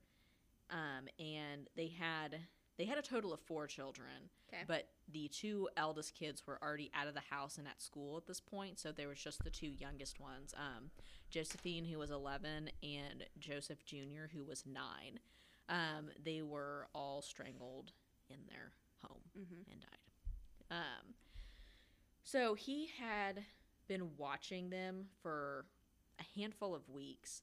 [0.70, 2.40] Um, and they had
[2.78, 4.30] they had a total of four children.
[4.50, 4.64] 'Kay.
[4.68, 8.28] But the two eldest kids were already out of the house and at school at
[8.28, 10.54] this point, so there was just the two youngest ones.
[10.56, 10.92] Um,
[11.30, 15.20] Josephine, who was 11, and Joseph Jr., who was 9
[15.70, 17.92] um, they were all strangled
[18.30, 18.72] in their
[19.04, 19.72] home Mhm.
[19.72, 20.00] and died.
[20.70, 21.16] Um,
[22.24, 23.46] so he had
[23.88, 25.66] been watching them for
[26.20, 27.42] a handful of weeks,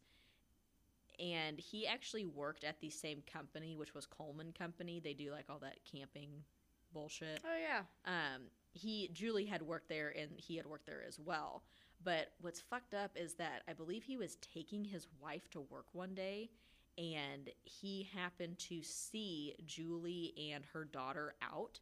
[1.18, 5.00] and he actually worked at the same company, which was Coleman Company.
[5.00, 6.44] They do like all that camping
[6.92, 7.84] bullshit Oh yeah.
[8.04, 11.64] um, he Julie had worked there and he had worked there as well.
[12.02, 15.86] But what's fucked up is that I believe he was taking his wife to work
[15.92, 16.50] one day
[16.98, 21.80] and he happened to see Julie and her daughter out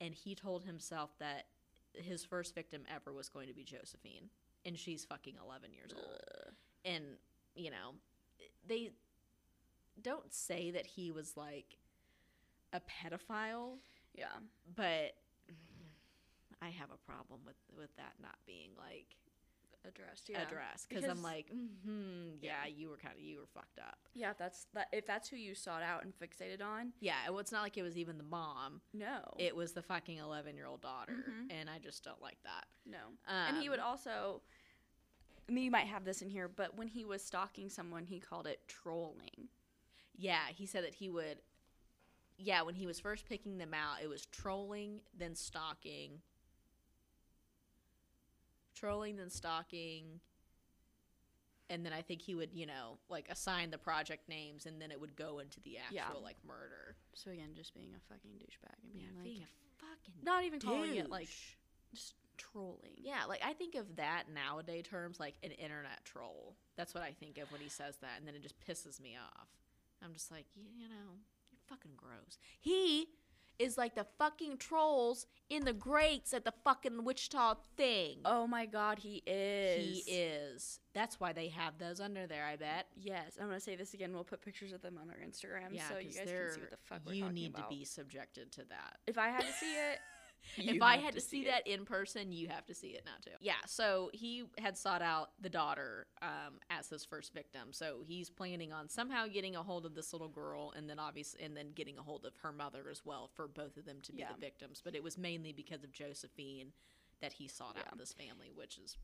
[0.00, 1.46] and he told himself that
[1.94, 4.30] his first victim ever was going to be Josephine
[4.64, 6.52] and she's fucking 11 years old.
[6.84, 7.04] And
[7.54, 7.94] you know,
[8.66, 8.92] they
[10.02, 11.76] don't say that he was like
[12.72, 13.78] a pedophile
[14.16, 14.26] Yeah.
[14.76, 15.14] but
[16.62, 19.16] I have a problem with with that not being like
[19.88, 20.28] Addressed.
[20.28, 20.42] Yeah.
[20.42, 22.72] addressed because I'm like, mm-hmm, yeah, Yeah.
[22.76, 23.98] you were kind of you were fucked up.
[24.14, 24.30] Yeah.
[24.32, 24.88] If that's that.
[24.92, 27.82] If that's who you sought out and fixated on, Yeah, well, it's not like it
[27.82, 29.34] was even the mom; no.
[29.38, 31.50] it was the fucking eleven year old daughter, Mhm.
[31.50, 32.66] and I just don't like that.
[32.84, 32.98] no.
[33.26, 34.42] and he would Um, also.
[35.48, 38.20] I mean, you might have this in here, but when he was stalking someone, he
[38.20, 39.48] called it trolling.
[40.16, 41.40] Yeah, he said that he would.
[42.36, 46.22] Yeah, when he was first picking them out, it was trolling, then stalking,
[48.80, 50.20] trolling, then stalking,
[51.68, 54.90] and then I think he would, you know, like assign the project names, and then
[54.90, 56.08] it would go into the actual Yeah.
[56.22, 56.96] like murder.
[57.14, 60.44] So again, just being a fucking douchebag and being Yeah, like, being a fucking not
[60.44, 61.28] even calling it like
[61.94, 62.94] just trolling.
[62.96, 66.56] Yeah, like I think of that nowadays terms like an internet troll.
[66.76, 69.16] That's what I think of when he says that, and then it just pisses me
[69.16, 69.48] off.
[70.02, 71.20] I'm just like, you, you know,
[71.52, 72.38] you're fucking gross.
[72.58, 73.08] He
[73.60, 78.18] is like the fucking trolls in the grates at the fucking Wichita thing.
[78.24, 80.04] Oh my god, he is.
[80.06, 80.80] He is.
[80.94, 82.44] That's why they have those under there.
[82.46, 82.86] I bet.
[82.96, 84.12] Yes, I'm gonna say this again.
[84.12, 86.70] We'll put pictures of them on our Instagram Yeah, so you guys can see what
[86.70, 87.70] the fuck we're you talking need about.
[87.70, 88.96] to be subjected to that.
[89.06, 89.98] If I had to see it,
[90.56, 91.46] if I had to see it.
[91.46, 93.36] that in person, you have to see it now too.
[93.40, 97.68] Yeah, so he had sought out the daughter um, as his first victim.
[97.72, 101.42] So he's planning on somehow getting a hold of this little girl, and then obviously,
[101.42, 104.12] and then getting a hold of her mother as well for both of them to
[104.12, 104.32] be Yeah.
[104.34, 104.80] the victims.
[104.84, 106.72] But it was mainly because of Josephine
[107.20, 108.96] that he sought out this family, which is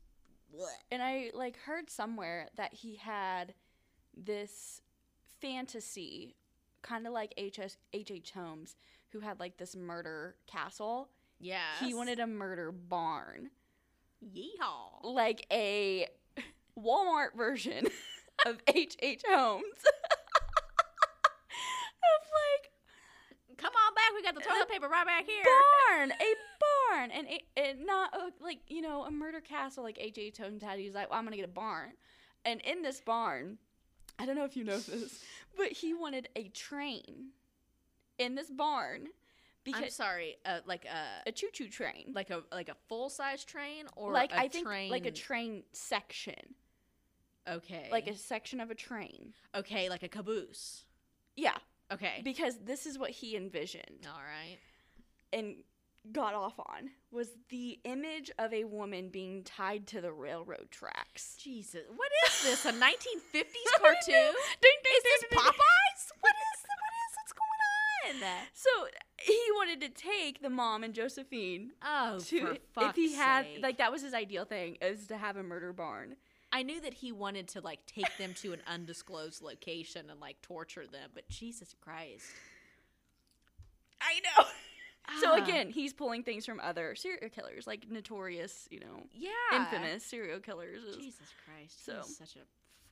[0.49, 3.53] what and I like heard somewhere that he had
[4.15, 4.81] this
[5.41, 6.35] fantasy,
[6.81, 7.59] kind of like H.
[7.93, 8.31] H.
[8.31, 8.75] Holmes,
[9.09, 11.09] who had like this murder castle.
[11.39, 11.61] Yeah.
[11.79, 13.49] He wanted a murder barn,
[14.23, 15.03] yeehaw.
[15.03, 16.07] like a
[16.77, 17.87] Walmart version
[18.45, 19.21] of H.H.
[19.27, 19.63] Holmes.
[22.03, 22.71] of like
[23.57, 24.11] Come on back.
[24.15, 25.43] We got the toilet paper right back here.
[25.89, 26.15] barn, a
[26.91, 30.37] barn, and it, it not uh, like you know a murder castle like H.H.
[30.37, 30.77] Holmes had.
[30.79, 31.93] He's like, well, I'm gonna get a barn,
[32.45, 33.57] and in this barn,
[34.19, 35.23] I don't know if you know this,
[35.57, 37.29] but he wanted a train
[38.19, 39.07] in this barn
[39.75, 40.37] I'm sorry.
[40.45, 44.31] Uh, like a a choo-choo train, like a like a full size train or like
[44.33, 46.55] I think like a train section,
[47.47, 49.33] okay like a section of a train.
[49.55, 50.83] okay like a caboose.
[51.35, 51.57] Yeah,
[51.93, 52.21] Okay.
[52.23, 54.07] because this is what he envisioned.
[54.07, 54.57] All right.
[55.31, 55.57] and
[56.13, 61.35] got off on was the image of a woman being tied to the railroad tracks.
[61.37, 62.65] Jesus, what is this?
[62.65, 64.33] A 1950s cartoon?
[64.61, 65.39] Ding, ding, Is this ding, ding.
[65.39, 65.96] Popeyes?
[68.23, 68.47] On?
[68.53, 68.69] So
[69.19, 73.59] he wanted to take the mom and Josephine Oh, to if he had sake.
[73.63, 76.15] like that was his ideal thing is to have a murder barn.
[76.53, 80.41] I knew that he wanted to like take them to an undisclosed location and like
[80.41, 82.25] torture them, but Jesus Christ.
[84.01, 84.45] I know.
[85.21, 85.41] So Ah.
[85.41, 89.29] again, he's pulling things from other serial killers, like notorious, you know, yeah.
[89.53, 90.81] infamous serial killers.
[90.97, 91.85] Jesus Christ.
[91.85, 92.39] So- He's such a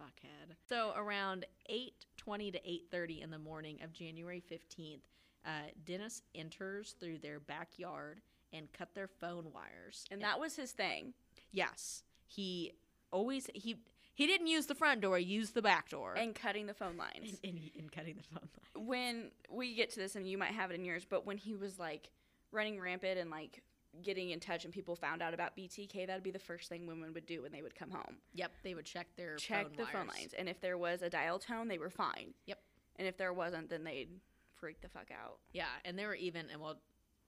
[0.01, 0.55] fuckhead.
[0.67, 5.01] So around 8:20 to 8:30 in the morning of January 15th,
[5.45, 8.21] uh, Dennis enters through their backyard
[8.53, 10.05] and cut their phone wires.
[10.11, 11.13] And that was his thing.
[11.51, 12.73] yes, he
[13.11, 13.77] always he
[14.13, 16.13] he didn't use the front door, he used the back door.
[16.15, 17.37] And cutting the phone lines.
[17.43, 18.87] in, in, in cutting the phone line.
[18.87, 21.53] when we get to this, and you might have it in yours, but when he
[21.53, 22.09] was like
[22.51, 23.61] running rampant and like
[24.03, 27.13] getting in touch, and people found out about BTK, that'd be the first thing women
[27.13, 28.17] would do when they would come home.
[28.33, 31.09] Yep, they would check their Check phone the phone lines, and if there was a
[31.09, 32.33] dial tone, they were fine.
[32.45, 32.59] Yep.
[32.97, 34.09] And if there wasn't, then they'd
[34.53, 35.39] freak the fuck out.
[35.53, 36.77] Yeah, and there were even, and we'll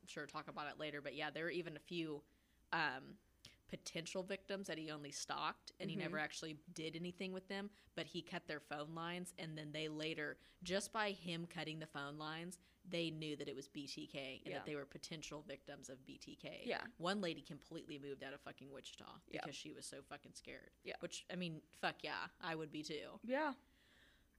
[0.08, 2.22] sure talk about it later, but yeah, there were even a few
[2.74, 3.16] um,
[3.68, 5.92] potential victims that he only stalked, and Mhm.
[5.92, 7.70] he never actually did anything with them.
[7.96, 11.88] But he cut their phone lines, and then they later, just by him cutting the
[11.88, 14.58] phone lines, they knew that it was BTK and Yeah.
[14.60, 16.64] that they were potential victims of BTK.
[16.66, 16.86] Yeah.
[16.98, 19.42] One lady completely moved out of fucking Wichita Yeah.
[19.42, 20.72] because she was so fucking scared.
[20.84, 20.96] Yeah.
[21.02, 23.20] Which I mean, fuck yeah, I would be too.
[23.24, 23.56] Yeah.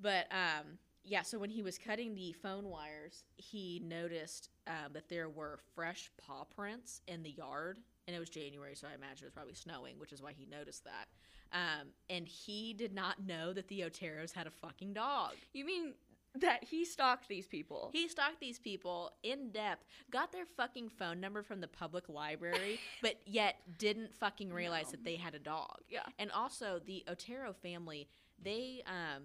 [0.00, 5.08] But um, yeah, so when he was cutting the phone wires, he noticed um, that
[5.08, 9.22] there were fresh paw prints in the yard, and it was January, so I imagine
[9.22, 11.06] it was probably snowing, which is why he noticed that.
[11.52, 15.32] Um, and he did not know that the Oteros had a fucking dog.
[15.52, 15.94] You mean
[16.40, 17.90] that he stalked these people?
[17.92, 22.80] He stalked these people in depth, got their fucking phone number from the public library,
[23.02, 24.90] but yet didn't fucking realize No.
[24.92, 25.78] that they had a dog.
[25.88, 26.00] yeah.
[26.18, 28.08] And also, the Otero family,
[28.42, 29.22] they, um,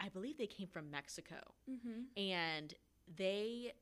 [0.00, 1.36] I believe they came from Mexico
[1.70, 2.18] Mm-hmm.
[2.20, 2.74] and
[3.16, 3.72] they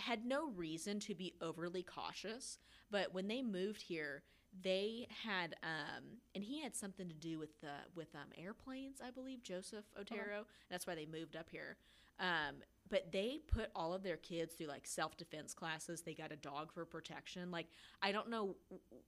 [0.00, 2.58] had no reason to be overly cautious
[2.90, 4.22] but when they moved here
[4.62, 9.10] they had um and he had something to do with the with um airplanes i
[9.10, 10.46] believe joseph otero.
[10.70, 11.76] That's why they moved up here.
[12.18, 12.56] Um
[12.90, 16.00] but they put all of their kids through like self-defense classes.
[16.00, 17.50] They got a dog for protection.
[17.50, 17.66] Like
[18.00, 18.56] i don't know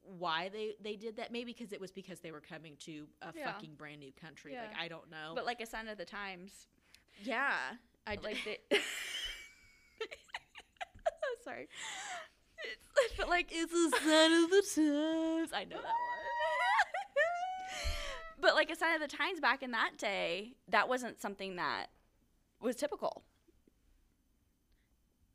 [0.03, 1.33] why they they did that.
[1.33, 3.50] Maybe because it was because they were coming to a Yeah.
[3.50, 4.53] fucking brand new country.
[4.53, 4.62] Yeah.
[4.66, 5.33] like i don't know.
[5.35, 6.66] But like a sign of the times,
[7.22, 7.55] yeah.
[8.07, 8.59] I like they.
[11.50, 11.68] Sorry.
[12.72, 15.50] It's, but like It's a sign of the times.
[15.52, 15.94] I know that one.
[18.40, 21.86] but like a sign of the times back in that day, that wasn't something that
[22.60, 23.22] was typical.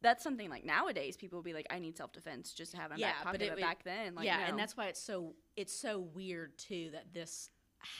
[0.01, 2.91] That's something like nowadays people would be like, I need self defense just to have
[2.91, 3.39] in Yeah, back pocket.
[3.39, 4.43] but it But, back then, like yeah, no.
[4.45, 7.49] and that's why it's so it's so weird too that this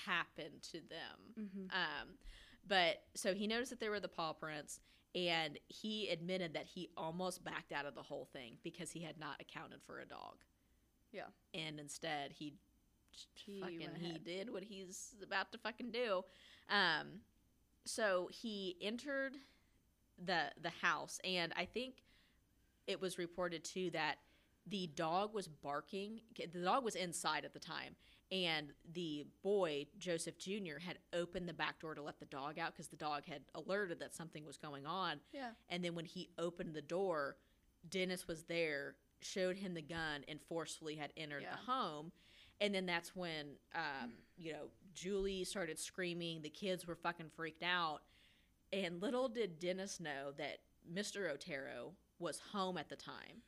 [0.05, 1.49] happened to them.
[1.49, 1.73] Mhm.
[1.73, 2.07] Um,
[2.67, 4.79] but so he noticed that there were the paw prints,
[5.15, 9.17] and he admitted that he almost backed out of the whole thing because he had
[9.17, 10.35] not accounted for a dog.
[11.11, 11.23] Yeah.
[11.53, 12.55] and instead he,
[13.33, 16.23] He fucking he did what he's about to fucking do.
[16.69, 17.21] Um,
[17.85, 19.37] so he entered
[20.23, 22.03] the the house, and I think
[22.87, 24.15] it was reported too that
[24.67, 26.19] the dog was barking.
[26.35, 27.95] The dog was inside at the time,
[28.31, 30.79] and the boy Joseph Jr.
[30.85, 33.99] had opened the back door to let the dog out because the dog had alerted
[33.99, 35.19] that something was going on.
[35.33, 35.51] yeah.
[35.69, 37.37] And then when he opened the door,
[37.89, 41.51] Dennis was there, showed him the gun, and forcefully had entered Yeah.
[41.51, 42.11] the home.
[42.61, 46.41] And then that's when, um, you know, Julie started screaming.
[46.41, 48.01] The kids were fucking freaked out.
[48.73, 50.59] And little did Dennis know that
[50.91, 51.29] Mr.
[51.29, 53.41] Otero was home at the time.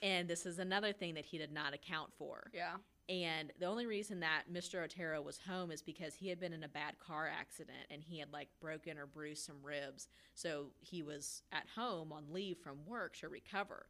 [0.00, 2.50] And this is another thing that he did not account for.
[2.54, 2.76] Yeah.
[3.08, 4.82] And the only reason that Mr.
[4.82, 8.18] Otero was home is because he had been in a bad car accident and he
[8.18, 10.08] had like broken or bruised some ribs.
[10.34, 13.86] So he was at home on leave from work to recover.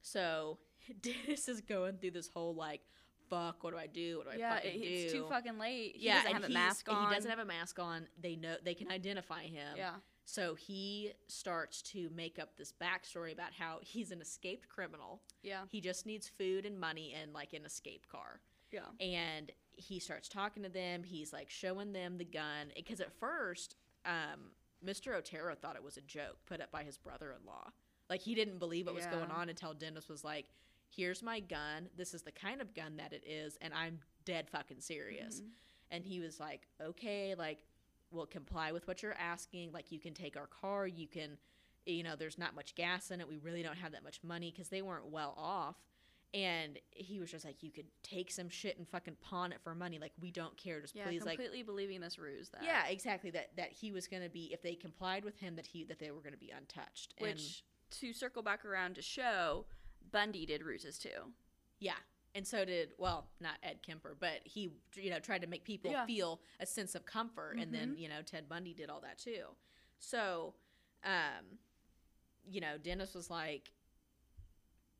[0.00, 0.58] So
[1.02, 2.82] Dennis is going through this whole like,
[3.28, 4.18] fuck, what do I do?
[4.18, 5.96] What do I yeah, fucking it- it's too fucking late.
[5.96, 7.08] He yeah, doesn't have a mask on.
[7.08, 8.06] He doesn't have a mask on.
[8.20, 9.76] They know they can identify him.
[9.76, 9.94] Yeah.
[10.28, 15.22] So he starts to make up this backstory about how he's an escaped criminal.
[15.42, 15.62] Yeah.
[15.70, 18.40] He just needs food and money and like an escape car
[18.72, 18.80] Yeah.
[19.00, 21.04] and he starts talking to them.
[21.04, 24.50] He's like showing them the gun because at first, um,
[24.84, 25.14] Mr.
[25.14, 27.70] Otero thought it was a joke put up by his brother-in-law.
[28.10, 30.46] Like he didn't believe what was going on until Dennis was like,
[30.88, 31.88] "Here's my gun.
[31.96, 35.50] This is the kind of gun that it is, and I'm dead fucking serious." Mhm.
[35.90, 37.64] And he was like, "Okay, like
[38.10, 39.72] we'll comply with what you're asking.
[39.72, 40.86] Like you can take our car.
[40.86, 41.38] You can,
[41.84, 43.28] you know, there's not much gas in it.
[43.28, 45.76] We really don't have that much money because they weren't well off."
[46.34, 49.74] And he was just like, "You could take some shit and fucking pawn it for
[49.74, 49.98] money.
[49.98, 50.80] Like we don't care.
[50.80, 51.04] Just Yeah.
[51.06, 52.62] please, like." completely believing this ruse that.
[52.64, 53.30] Yeah, exactly.
[53.30, 55.98] That that he was going to be if they complied with him that he that
[55.98, 57.14] they were going to be untouched.
[57.18, 59.66] And- Which to circle back around to show,
[60.10, 61.32] Bundy did ruses too.
[61.78, 61.98] yeah,
[62.36, 65.90] and so did well, not Ed Kemper, but he you know tried to make people
[65.90, 66.06] Yeah.
[66.06, 69.46] feel a sense of comfort, and then you know Ted Bundy did all that too.
[69.98, 70.54] So,
[71.02, 71.58] um,
[72.48, 73.72] you know, Dennis was like,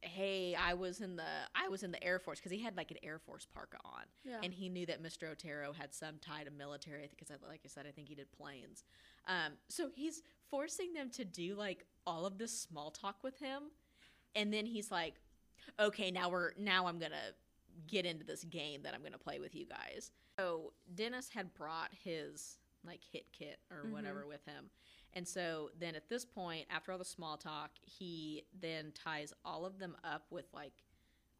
[0.00, 1.24] "Hey, I was in the
[1.54, 4.04] I was in the Air Force because he had like an Air Force parka on,
[4.24, 4.40] Yeah.
[4.42, 5.30] and he knew that Mr.
[5.30, 8.84] Otero had some tie to military because, like I said, I think he did planes.
[9.26, 13.64] Um, so he's forcing them to do like all of this small talk with him,
[14.34, 15.20] and then he's like,
[15.78, 17.34] "Okay, now we're now I'm gonna
[17.86, 21.92] get into this game that I'm gonna play with you guys." So Dennis had brought
[21.94, 23.90] his like hit kit or Mhm.
[23.92, 24.70] whatever with him.
[25.14, 29.64] And so then at this point, after all the small talk, he then ties all
[29.64, 30.84] of them up with like,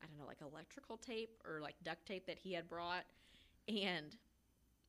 [0.03, 3.05] I don't know, like electrical tape or like duct tape that he had brought.
[3.69, 4.17] And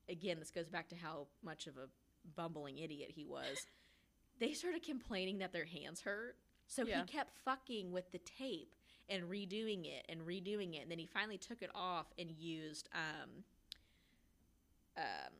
[0.09, 1.89] again, this goes back to how much of a
[2.35, 3.67] bumbling idiot he was.
[4.39, 6.37] they started complaining that their hands hurt.
[6.65, 7.01] So Yeah.
[7.01, 8.73] he kept fucking with the tape
[9.09, 10.81] and redoing it and redoing it.
[10.83, 13.43] And then he finally took it off and used, um,
[14.97, 15.33] um,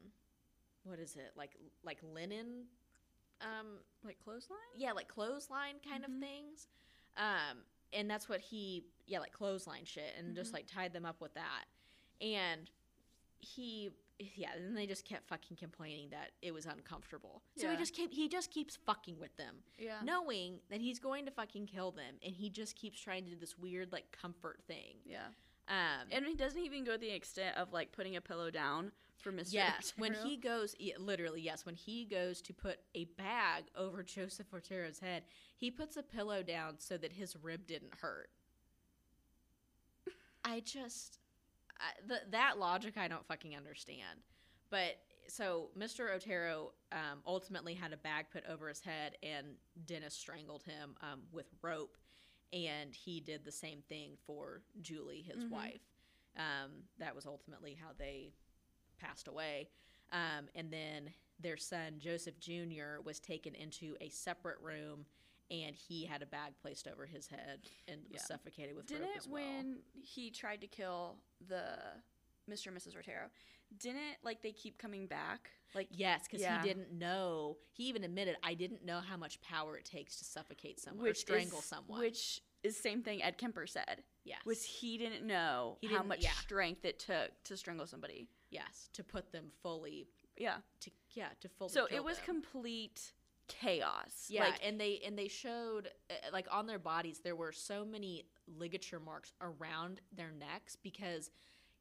[0.84, 1.32] what is it?
[1.36, 1.52] Like,
[1.84, 2.66] like linen,
[3.42, 4.58] um, like clothesline.
[4.76, 6.16] yeah, like clothesline kind Mhm.
[6.16, 6.68] of things.
[7.18, 10.56] Um, and that's what he, yeah, like clothesline shit, and just Mhm.
[10.56, 11.66] like tied them up with that.
[12.22, 12.70] And
[13.40, 17.42] he, yeah, and they just kept fucking complaining that it was uncomfortable.
[17.56, 20.00] So he just kept, he just keeps fucking with them, Yeah.
[20.04, 23.36] knowing that he's going to fucking kill them, and he just keeps trying to do
[23.38, 24.96] this weird like comfort thing.
[25.06, 25.28] Yeah.
[25.70, 28.92] Um, And he doesn't even go to the extent of like putting a pillow down
[29.18, 29.54] for Mr.
[29.54, 34.02] Yes, when he goes, yeah, literally, yes, when he goes to put a bag over
[34.02, 35.24] Joseph Otero's head,
[35.58, 38.30] he puts a pillow down so that his rib didn't hurt.
[40.46, 41.20] I just,
[42.08, 44.20] th- that logic I don't fucking understand.
[44.70, 44.98] But
[45.28, 46.14] so Mr.
[46.14, 49.48] Otero um, ultimately had a bag put over his head, and
[49.86, 51.98] Dennis strangled him um, with rope,
[52.54, 55.50] and he did the same thing for Julie, his Mhm.
[55.50, 55.82] wife.
[56.38, 58.34] Um, that was ultimately how they
[58.98, 59.70] passed away.
[60.12, 65.06] Um, and then their son, Joseph Jr., was taken into a separate room
[65.50, 68.26] and he had a bag placed over his head and was Yeah.
[68.26, 69.42] suffocated with didn't rope as well.
[69.44, 71.18] when he tried to kill
[71.48, 71.78] the
[72.50, 72.68] Mr.
[72.68, 72.96] and Mrs.
[72.98, 73.30] Otero,
[73.78, 75.52] didn't like they keep coming back?
[75.76, 76.62] Like Yes, because Yeah.
[76.62, 77.58] he didn't know.
[77.74, 81.10] He even admitted, I didn't know how much power it takes to suffocate someone or
[81.10, 82.00] which strangle is, someone.
[82.00, 84.04] Which is same thing Ed Kemper said.
[84.24, 84.46] yes.
[84.46, 86.32] Was he didn't know He how didn't- much yeah.
[86.34, 88.30] strength it took to strangle somebody.
[88.50, 90.62] yes, to put them fully, Yeah.
[90.82, 92.26] to yeah, to fully So it was them.
[92.26, 93.12] complete
[93.48, 94.28] chaos.
[94.30, 97.86] Yeah, Like and they and they showed uh, like on their bodies there were so
[97.86, 98.26] many
[98.58, 101.32] ligature marks around their necks because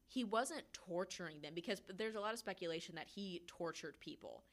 [0.07, 4.43] he wasn't torturing them because there's a lot of speculation that he tortured people.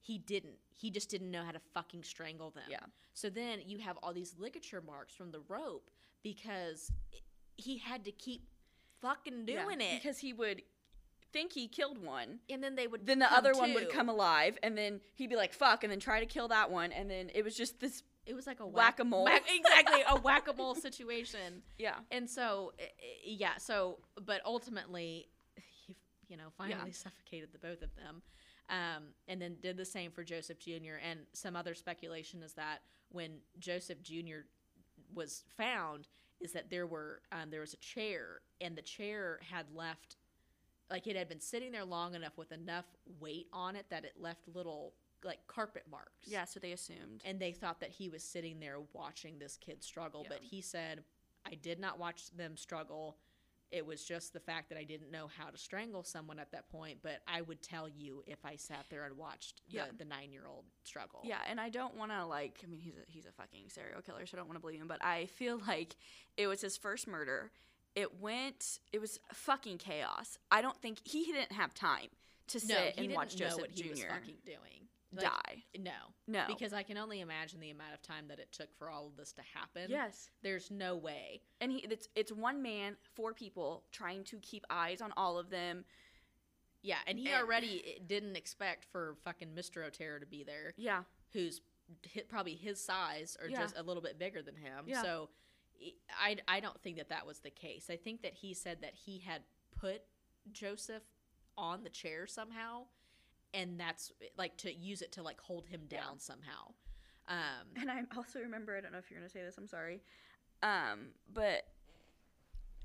[0.00, 0.56] He didn't.
[0.74, 2.64] He just didn't know how to fucking strangle them.
[2.68, 2.80] Yeah.
[3.14, 5.90] So then you have all these ligature marks from the rope
[6.22, 6.90] because
[7.56, 8.48] he had to keep
[9.00, 10.02] fucking yeah, doing it.
[10.02, 10.62] because he would
[11.32, 12.40] think he killed one.
[12.50, 15.36] and then they would Then the other one would come alive, and then he'd be
[15.36, 18.02] like, "Fuck," and then try to kill that one, and then it was just this.
[18.24, 18.66] It was like a.
[18.66, 21.62] Whack, exactly, a whack-a-mole situation.
[21.78, 22.72] Yeah, And so,
[23.24, 25.96] yeah, so, but ultimately, he,
[26.28, 26.92] you know, finally Yeah.
[26.92, 28.22] suffocated the both of them.
[28.70, 30.96] Um, and then did the same for Joseph Jr.
[31.02, 34.46] And some other speculation is that when Joseph Jr.
[35.12, 36.06] was found,
[36.40, 40.16] is that there were um, there was a chair, and the chair had left,
[40.92, 42.84] like it had been sitting there long enough with enough
[43.18, 46.26] weight on it that it left little like carpet marks.
[46.26, 46.44] yeah.
[46.44, 47.22] So they assumed.
[47.24, 51.02] and they thought that he was sitting there watching this kid struggle but he said
[51.50, 53.16] i did not watch them struggle
[53.72, 56.68] it was just the fact that i didn't know how to strangle someone at that
[56.68, 59.84] point but i would tell you if i sat there and watched the, Yeah.
[59.98, 62.60] the nine year old struggle Yeah, and I don't want to like.
[62.64, 64.80] I mean, he's a he's a fucking serial killer, so I don't want to believe
[64.80, 64.88] him.
[64.88, 65.94] But I feel like
[66.36, 67.50] it was his first murder.
[67.94, 68.78] It went.
[68.92, 70.38] It was fucking chaos.
[70.50, 72.08] I don't think he didn't have time
[72.48, 74.06] to sit no he and didn't watch know Joseph what he was Jr.
[74.08, 75.62] fucking doing Like, die.
[75.78, 75.92] no
[76.26, 76.44] No.
[76.48, 79.16] because i can only imagine the amount of time that it took for all of
[79.16, 83.84] this to happen yes, there's no way and he it's it's one man, four people
[83.92, 85.84] trying to keep eyes on all of them.
[86.82, 91.04] yeah and he And- already didn't expect for fucking mr otero to be there Yeah,
[91.32, 91.60] who's
[92.02, 93.60] hit probably his size or Yeah.
[93.60, 94.86] just a little bit bigger than him.
[94.86, 95.02] Yeah.
[95.02, 95.28] So
[96.20, 97.88] I, I don't think that that was the case.
[97.90, 99.42] I think that he said that he had
[99.78, 100.02] put
[100.50, 101.02] Joseph
[101.56, 102.84] on the chair somehow
[103.54, 106.00] and that's like to use it to like hold him Yeah.
[106.00, 106.72] down somehow.
[107.28, 108.76] Um and I also remember.
[108.76, 109.58] I don't know if you're gonna say this.
[109.58, 110.00] I'm sorry.
[110.62, 111.64] Um, but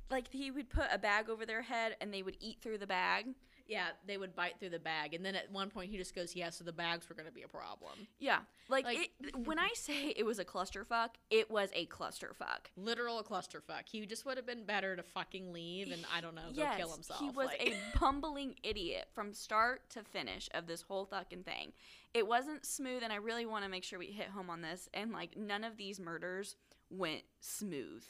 [0.10, 2.88] like he would put a bag over their head and they would eat through the
[2.88, 3.28] bag
[3.68, 6.36] yeah, they would bite through the bag, and then at one point he just goes,
[6.36, 8.40] "Yeah, so the bags were going to be a problem." Yeah,
[8.70, 12.68] like, Like- it, when I say it was a clusterfuck, it was a clusterfuck.
[12.76, 13.84] Literal a clusterfuck.
[13.86, 16.78] He just would have been better to fucking leave and I don't know, go yes,
[16.78, 17.20] kill himself.
[17.20, 21.74] he was like- a bumbling idiot from start to finish of this whole fucking thing.
[22.14, 24.90] It wasn't smooth, and I really want to make sure we hit home on this.
[24.94, 26.56] And like, none of these murders
[26.90, 28.04] went smooth,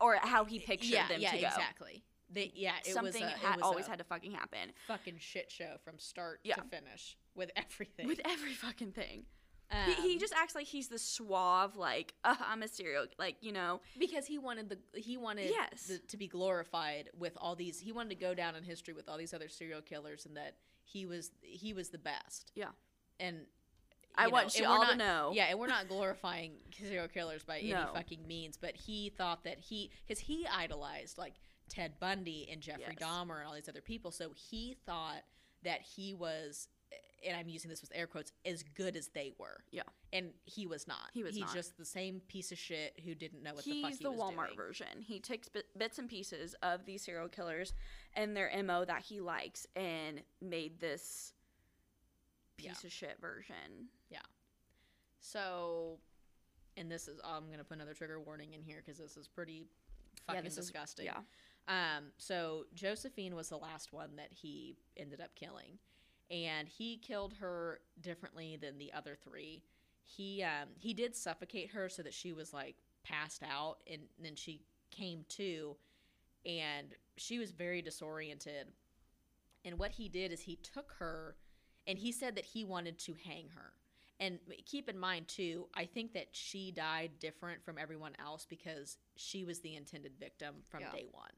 [0.00, 1.46] or how he pictured yeah, them yeah, to go.
[1.48, 2.04] exactly.
[2.32, 5.16] They, yeah, it Something was, a, had it was always had to fucking happen fucking
[5.18, 6.54] shit show from start Yeah.
[6.56, 8.06] to finish with everything.
[8.08, 9.24] with every fucking thing.
[9.70, 13.36] um, he, he just acts like he's the suave, like uh, I'm a serial, like
[13.40, 15.86] you know, because he wanted the he wanted Yes.
[15.86, 17.80] the, to be glorified with all these.
[17.80, 20.56] He wanted to go down in history with all these other serial killers, and that
[20.84, 22.52] he was he was the best.
[22.54, 22.68] Yeah.
[23.20, 23.46] and
[24.14, 25.30] I know, want you all to not- know.
[25.32, 29.58] Yeah, and we're not glorifying serial killers by any fucking means, but he thought that
[29.58, 31.34] he because he idolized like
[31.72, 33.08] Ted Bundy and Jeffrey Yes.
[33.08, 35.22] Dahmer and all these other people, so he thought
[35.62, 36.68] that he was.
[37.24, 39.62] And I'm using this with air quotes, as good as they were.
[39.70, 39.84] Yeah.
[40.12, 41.10] And he was not.
[41.14, 41.54] He was He's not.
[41.54, 44.10] just the same piece of shit who didn't know what the fuck he's he the
[44.10, 44.56] was Walmart doing.
[44.56, 44.86] version.
[45.00, 47.74] He takes bit, bits and pieces of these serial killers
[48.14, 51.32] and their mo that he likes, and made this
[52.56, 52.86] piece Yeah.
[52.88, 53.88] of shit version.
[54.10, 54.18] Yeah.
[55.20, 56.00] So,
[56.76, 59.66] and this is I'm gonna put another trigger warning in here because this is pretty
[60.26, 61.06] fucking is- disgusting.
[61.06, 61.20] yeah.
[61.68, 62.12] Um.
[62.18, 65.78] So Josephine was the last one that he ended up killing,
[66.30, 69.62] and he killed her differently than the other three.
[70.04, 74.34] He um he did suffocate her so that she was like passed out, and then
[74.34, 75.76] she came to,
[76.44, 78.72] and she was very disoriented.
[79.64, 81.36] And what he did is he took her,
[81.86, 83.72] and he said that he wanted to hang her.
[84.18, 88.98] And keep in mind too, I think that she died different from everyone else because
[89.16, 90.92] she was the intended victim from Yeah.
[90.92, 91.30] day one.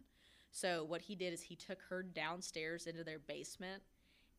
[0.57, 3.83] So what he did is he took her downstairs into their basement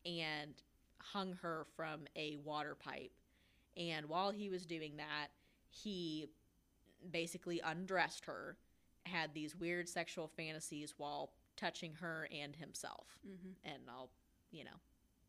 [0.06, 0.54] and
[0.98, 3.12] hung her from a water pipe.
[3.76, 5.26] And while he was doing that,
[5.68, 6.28] he
[7.10, 8.56] basically undressed her,
[9.04, 13.70] had these weird sexual fantasies while touching her and himself Mm-hmm.
[13.70, 14.08] and I'll,
[14.52, 14.70] you know,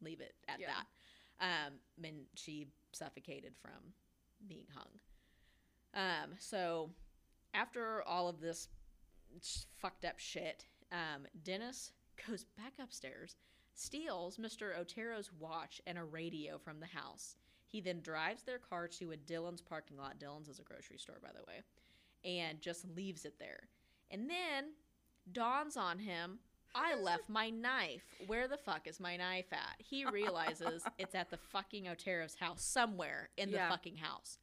[0.02, 0.68] leave it at Yeah.
[0.68, 1.66] that.
[1.68, 3.94] Um, and she suffocated from
[4.48, 4.90] being hung.
[5.94, 6.92] Um, so
[7.54, 8.70] after all of this
[9.82, 11.92] fucked up shit, um, Dennis
[12.28, 13.36] goes back upstairs,
[13.74, 14.78] steals Mr.
[14.78, 17.36] Otero's watch and a radio from the house.
[17.66, 20.20] He then drives their car to a Dillon's parking lot.
[20.20, 21.62] Dillon's is a grocery store, by the way,
[22.40, 23.68] and just leaves it there.
[24.10, 24.72] And then
[25.34, 26.40] dawns on him
[26.76, 28.04] I left my knife.
[28.28, 29.76] Where the fuck is my knife at?
[29.80, 33.70] He realizes it's at the fucking Otero's house somewhere in the Yeah.
[33.70, 34.38] fucking house.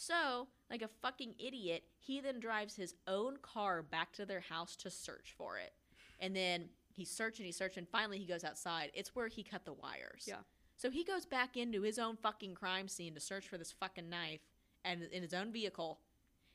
[0.00, 4.76] So, like a fucking idiot, he then drives his own car back to their house
[4.76, 5.72] to search for it.
[6.20, 7.84] And then he's searching, he's searching.
[7.90, 8.92] Finally, he goes outside.
[8.94, 10.24] It's where he cut the wires.
[10.24, 10.42] Yeah.
[10.76, 14.08] So he goes back into his own fucking crime scene to search for this fucking
[14.08, 14.38] knife
[14.84, 15.98] and in his own vehicle.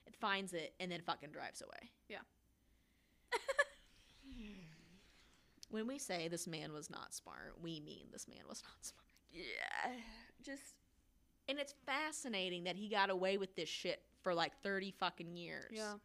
[0.08, 1.92] It finds it and then fucking drives away.
[2.08, 2.20] Yeah.
[5.70, 9.04] when we say this man was not smart, we mean this man was not smart.
[9.34, 10.00] Yeah.
[10.42, 10.76] Just
[11.48, 15.72] And it's fascinating that he got away with this shit for like 30 fucking years.
[15.74, 15.96] yeah.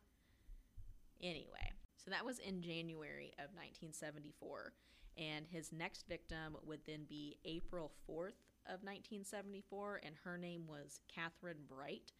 [1.21, 4.73] Anyway, so that was in January of 1974.
[5.17, 11.01] And his next victim would then be April 4th of 1974, and her name was
[11.13, 12.13] Catherine Bright.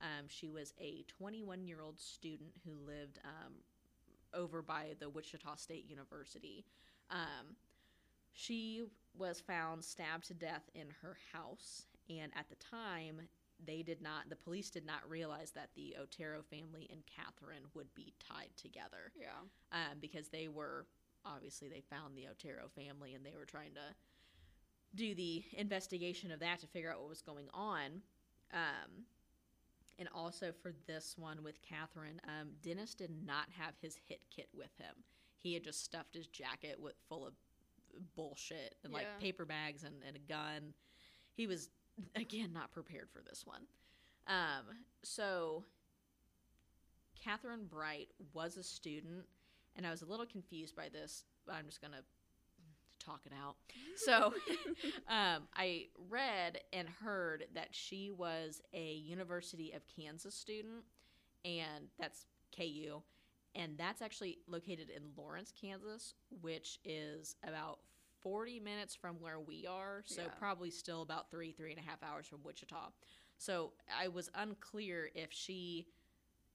[0.00, 3.54] Um, she was a 21 year old student who lived um,
[4.32, 6.64] over by the Wichita State University.
[7.10, 7.56] Um,
[8.32, 8.84] she
[9.16, 13.20] was found stabbed to death in her house, and at the time,
[13.64, 17.92] they did not, the police did not realize that the Otero family and Catherine would
[17.94, 19.28] be tied together Yeah.
[19.72, 20.86] um, because they were,
[21.24, 23.94] obviously, they found the Otero family and they were trying to
[24.94, 28.02] do the investigation of that to figure out what was going on.
[28.52, 29.04] Um,
[29.98, 34.48] and also for this one with Catherine, um, Dennis did not have his hit kit
[34.54, 34.94] with him.
[35.38, 37.32] He had just stuffed his jacket with full of
[38.14, 40.74] bullshit and like paper bags and, and a gun.
[41.34, 41.70] He was
[42.14, 43.62] again not prepared for this one.
[44.26, 45.64] Um, so
[47.22, 49.24] Catherine Bright was a student,
[49.76, 51.24] and I was a little confused by this.
[51.46, 52.02] But I'm just gonna
[52.98, 53.56] talk it out.
[53.96, 54.34] So,
[55.08, 60.84] um, I read and heard that she was a University of Kansas student,
[61.44, 62.26] and that's
[62.56, 63.00] KU,
[63.54, 67.78] and that's actually located in Lawrence, Kansas, which is about
[68.26, 70.02] 40 minutes from where we are.
[70.04, 70.28] So Yeah.
[70.30, 72.90] probably still about three, three and a half hours from Wichita.
[73.38, 75.86] So I was unclear if she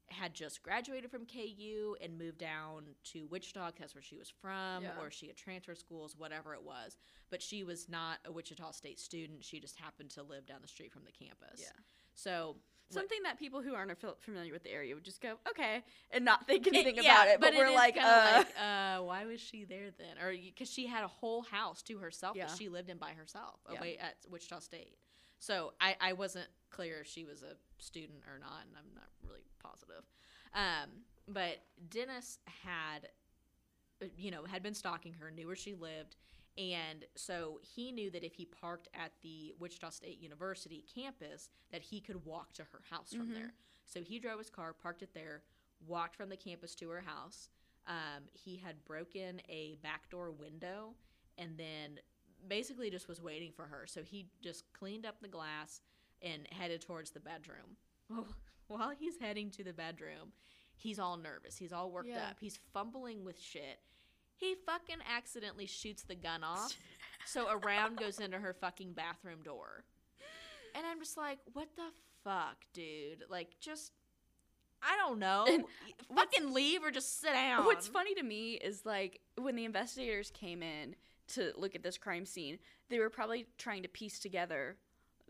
[0.07, 4.83] had just graduated from KU and moved down to Wichita that's where she was from,
[4.83, 4.99] Yeah.
[4.99, 6.97] or she had transferred schools, whatever it was.
[7.29, 9.45] But she was not a Wichita State student.
[9.45, 11.61] She just happened to live down the street from the campus.
[11.61, 11.71] Yeah.
[12.15, 12.61] So
[12.93, 16.45] Something that people who aren't familiar with the area would just go, okay, and not
[16.47, 17.39] think anything yeah, about it.
[17.39, 20.17] But, we're is like, uh, like, uh, why was she there then?
[20.23, 22.47] Or because she had a whole house to herself Yeah.
[22.47, 23.77] that she lived in by herself Yeah.
[23.79, 24.97] away at Wichita State.
[25.39, 29.09] So I, I wasn't clear if she was a student or not, and I'm not
[29.27, 30.03] really positive.
[30.53, 30.89] Um,
[31.27, 33.09] but Dennis had,
[34.01, 36.15] uh, you know, had been stalking her, knew where she lived,
[36.57, 41.81] and so he knew that if he parked at the Wichita State University campus, that
[41.81, 43.33] he could walk to her house from Mhm.
[43.33, 43.53] there.
[43.85, 45.43] So he drove his car, parked it there,
[45.87, 47.49] walked from the campus to her house.
[47.87, 50.95] Um, he had broken a backdoor window
[51.37, 51.99] and then
[52.47, 53.87] basically just was waiting for her.
[53.87, 55.81] So he just cleaned up the glass
[56.21, 57.77] and headed towards the bedroom.
[58.09, 58.27] Well,
[58.67, 60.33] while he's heading to the bedroom,
[60.75, 61.57] he's all nervous.
[61.57, 62.29] He's all worked Yeah.
[62.29, 62.39] up.
[62.39, 63.79] He's fumbling with shit.
[64.41, 66.75] He fucking accidentally shoots the gun off.
[67.27, 69.85] so a round goes into her fucking bathroom door.
[70.73, 71.89] And I'm just like, what the
[72.23, 73.23] fuck, dude?
[73.29, 73.91] Like, just,
[74.81, 75.45] I don't know.
[76.15, 77.65] Fucking leave or just sit down.
[77.65, 80.95] What's funny to me is like when the investigators came in
[81.29, 82.57] to look at this crime scene,
[82.89, 84.77] they were probably trying to piece together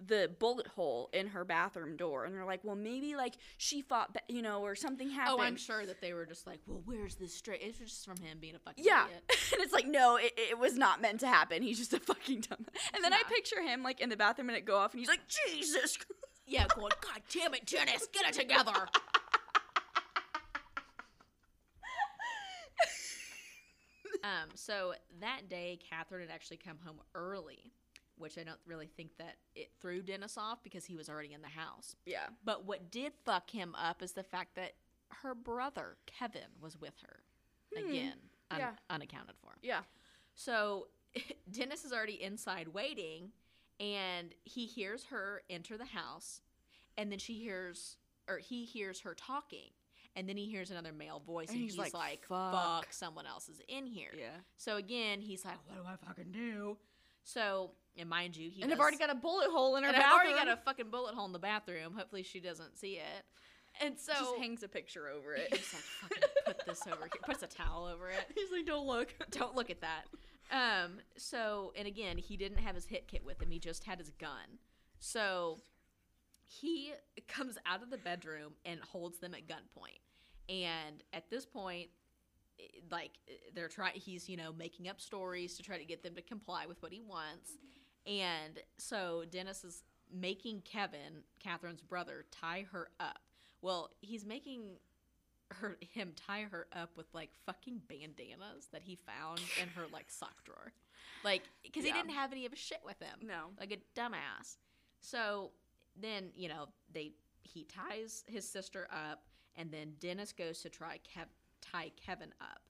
[0.05, 4.13] the bullet hole in her bathroom door, and they're like, "Well, maybe like she fought,
[4.13, 6.81] ba- you know, or something happened." Oh, I'm sure that they were just like, well,
[6.85, 7.61] where's this straight?
[7.61, 9.23] It was just from him being a fucking Yeah, idiot.
[9.53, 11.61] and it's like, no, it, it was not meant to happen.
[11.61, 12.65] He's just a fucking dumb.
[12.93, 15.09] And then I picture him like in the bathroom and it go off, and he's
[15.09, 15.97] like, Jesus.
[15.97, 16.11] Christ."
[16.47, 18.73] Yeah, going, God damn it, Dennis, get it together.
[24.23, 27.71] um, so that day, Catherine had actually come home early,
[28.21, 31.41] which I don't really think that it threw Dennis off because he was already in
[31.41, 31.95] the house.
[32.05, 34.73] Yeah, But what did fuck him up is the fact that
[35.23, 37.19] her brother, Kevin, was with her.
[37.75, 37.89] Hmm.
[37.89, 38.13] Again,
[38.51, 38.71] un- Yeah.
[38.89, 39.57] unaccounted for.
[39.61, 39.81] yeah.
[40.35, 40.87] So
[41.51, 43.31] Dennis is already inside waiting,
[43.79, 46.41] and he hears her enter the house,
[46.97, 47.97] and then she hears,
[48.29, 49.71] or he hears her talking,
[50.15, 52.53] and then he hears another male voice, and, And he's, he's like, like, fuck.
[52.53, 54.37] "Fuck." someone else is in here." Yeah.
[54.57, 56.77] So again, he's like, "What do I fucking do?"
[57.23, 59.97] So, and mind you, he and I've already got a bullet hole in her and
[59.97, 61.93] I've already got a fucking bullet hole in the bathroom.
[61.93, 63.25] Hopefully, she doesn't see it.
[63.79, 65.47] And so just hangs a picture over it.
[65.49, 68.85] he's like, "Fucking put this over here." Puts a towel over it he's like, don't
[68.85, 69.13] look.
[69.31, 70.07] don't look at that.
[70.51, 73.49] Um, so, and again, he didn't have his hit kit with him.
[73.49, 74.59] He just had his gun.
[74.99, 75.59] So
[76.45, 76.93] he
[77.27, 80.01] comes out of the bedroom and holds them at gunpoint.
[80.49, 81.89] And at this point,
[82.91, 83.11] like
[83.53, 86.65] they're trying, he's you know making up stories to try to get them to comply
[86.65, 87.51] with what he wants.
[88.07, 89.83] And so Dennis is
[90.13, 93.19] making Kevin, Catherine's brother, tie her up.
[93.61, 94.77] Well, he's making
[95.51, 100.09] her him tie her up with like fucking bandanas that he found in her like
[100.09, 100.71] sock drawer,
[101.23, 101.91] like because Yeah.
[101.93, 103.47] he didn't have any of his shit with him, No.
[103.59, 104.57] like a dumbass.
[105.01, 105.51] So
[105.99, 107.11] then you know they
[107.43, 109.23] he ties his sister up,
[109.57, 111.27] and then Dennis goes to try Kev-
[111.61, 112.61] tie Kevin up,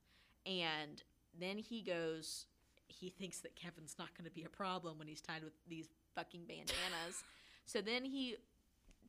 [0.45, 1.01] and
[1.39, 2.45] then he goes.
[2.87, 5.87] He thinks that Kevin's not going to be a problem when he's tied with these
[6.13, 7.23] fucking bandanas.
[7.65, 8.35] so then he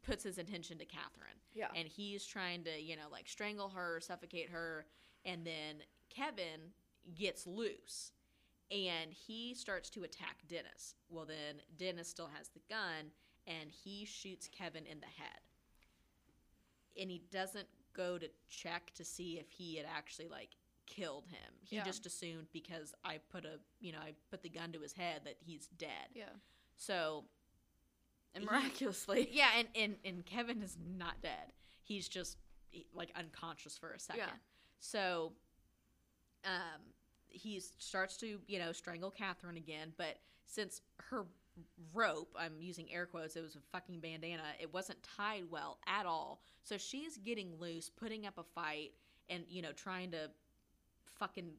[0.03, 1.67] puts his attention to Catherine Yeah.
[1.77, 4.87] and he's trying to you know like strangle her suffocate her
[5.25, 5.77] and then
[6.11, 6.73] kevin
[7.15, 8.11] gets loose
[8.71, 13.11] and he starts to attack dennis well then dennis still has the gun
[13.47, 15.41] and he shoots kevin in the head
[17.01, 20.51] and he doesn't go to check to see if he had actually like
[20.87, 21.85] killed him he Yeah.
[21.85, 25.23] just assumed because i put a you know i put the gun to his head
[25.25, 26.25] that he's dead yeah.
[26.77, 27.25] so
[28.35, 29.29] And He- miraculously.
[29.33, 31.53] yeah, and, and and Kevin is not dead.
[31.83, 32.39] He's just
[32.95, 34.23] like unconscious for a second.
[34.23, 34.39] Yeah.
[34.81, 35.33] So,
[36.45, 36.81] um,
[37.29, 40.81] he starts to you know strangle Catherine again, but since
[41.11, 41.27] her
[41.93, 44.43] rope, I'm using air quotes, it was a fucking bandana.
[44.61, 46.41] It wasn't tied well at all.
[46.65, 48.93] So she's getting loose, putting up a fight,
[49.29, 50.31] and you know trying to
[51.19, 51.51] fucking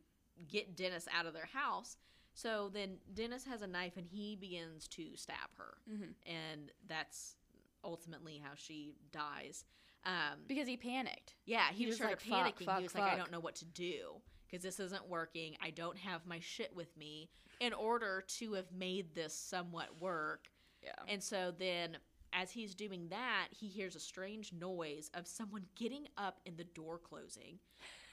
[0.47, 1.97] get Dennis out of their house.
[2.33, 6.13] So then Dennis has a knife and he begins to stab her Mhm.
[6.25, 7.35] and that's
[7.83, 9.65] ultimately how she dies.
[10.05, 11.35] Um, Because he panicked.
[11.45, 12.65] yeah, he, he just was started like, panicking.
[12.65, 14.21] "Fuck, he was fuck, like, "I don't know what to do
[14.53, 15.55] because this isn't working.
[15.61, 17.29] I don't have my shit with me
[17.59, 20.47] in order to have made this somewhat work."
[20.83, 20.91] Yeah.
[21.07, 21.97] And so then,
[22.33, 26.65] as he's doing that, he hears a strange noise of someone getting up and the
[26.65, 27.59] door closing.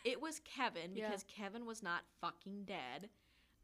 [0.05, 1.09] It was Kevin Yeah.
[1.09, 3.11] because Kevin was not fucking dead.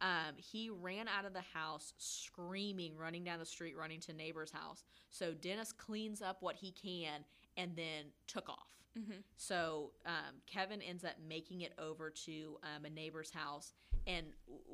[0.02, 4.50] Um, he ran out of the house screaming, running down the street, running to neighbor's
[4.50, 4.84] house.
[5.08, 7.24] So Dennis cleans up what he can
[7.56, 8.68] and then took off.
[8.98, 9.12] Mm-hmm.
[9.36, 13.72] So um, Kevin ends up making it over to um, a neighbor's house,
[14.06, 14.26] and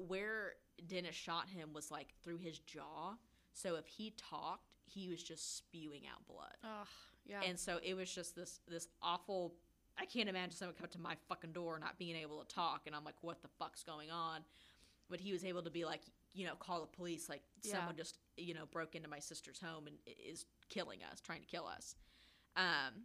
[0.06, 0.54] where
[0.86, 3.14] Dennis shot him was like through his jaw.
[3.54, 6.86] So if he talked, he was just spewing out blood, Oh,
[7.26, 7.40] yeah.
[7.46, 9.54] and so it was just this this awful.
[9.98, 12.96] I can't imagine someone come to my fucking door not being able to talk, and
[12.96, 14.40] I'm like, what the fuck's going on?
[15.10, 16.00] But he was able to be like,
[16.32, 17.72] you know, call the police, like Yeah.
[17.76, 19.96] someone just you know broke into my sister's home and
[20.26, 21.94] is killing us, trying to kill us.
[22.56, 23.02] Um,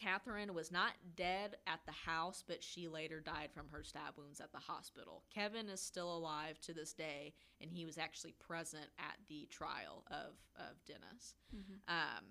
[0.00, 4.40] Catherine was not dead at the house, but she later died from her stab wounds
[4.40, 5.22] at the hospital.
[5.34, 10.04] Kevin is still alive to this day, and he was actually present at the trial
[10.10, 11.34] of, of Dennis.
[11.54, 11.78] Mhm.
[11.88, 12.24] Um,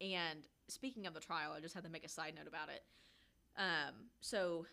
[0.00, 2.82] and speaking of the trial, I just had to make a side note about it.
[3.56, 4.66] Um, so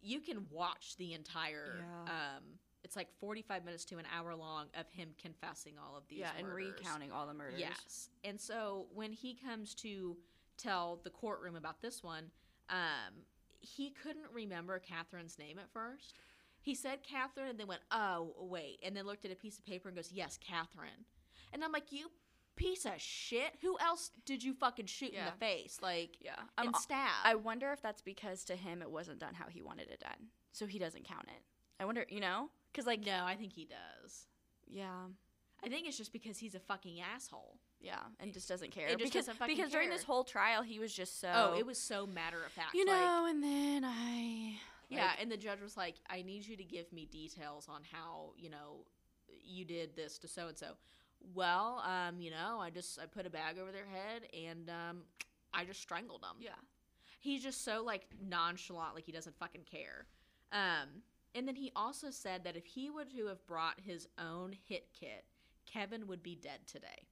[0.00, 1.78] you can watch the entire.
[1.78, 2.36] Yeah.
[2.36, 2.44] Um,
[2.84, 6.20] it's like forty-five minutes to an hour long of him confessing all of these.
[6.20, 7.58] yeah, and recounting all the murders.
[7.60, 8.08] Yes.
[8.24, 10.16] And so when he comes to
[10.58, 12.24] tell the courtroom about this one,
[12.68, 13.24] um,
[13.60, 16.14] he couldn't remember Catherine's name at first.
[16.60, 18.80] He said Catherine and then went, oh, wait.
[18.82, 21.06] And then looked at a piece of paper and goes, yes, Catherine.
[21.52, 22.10] And I'm like, you
[22.56, 23.54] piece of shit.
[23.62, 25.78] Who else did you fucking shoot in the face?
[25.80, 26.34] Like, Yeah.
[26.58, 27.10] and Um, stab?
[27.24, 30.28] I wonder if that's because to him it wasn't done how he wanted it done,
[30.52, 31.42] so he doesn't count it.
[31.80, 34.26] I wonder, you know, because like, no, I think he does.
[34.66, 35.06] yeah,
[35.64, 37.58] I think it's just because he's a fucking asshole.
[37.80, 38.86] Yeah, and just doesn't care.
[38.88, 41.30] It just because doesn't fucking because during this whole trial he was just so.
[41.32, 42.74] Oh, it was so matter of fact.
[42.74, 44.56] You like- know, and then I.
[44.90, 47.82] Yeah, like, and the judge was like, "I need you to give me details on
[47.92, 48.86] how you know
[49.44, 50.68] you did this to so and so."
[51.34, 55.02] Well, um, you know, I just I put a bag over their head and um,
[55.52, 56.36] I just strangled them.
[56.40, 56.50] yeah.
[57.20, 60.06] He's just so like nonchalant, like he doesn't fucking care.
[60.52, 61.02] Um,
[61.34, 64.88] and then he also said that if he would to have brought his own hit
[64.98, 65.24] kit,
[65.66, 67.06] Kevin would be dead today.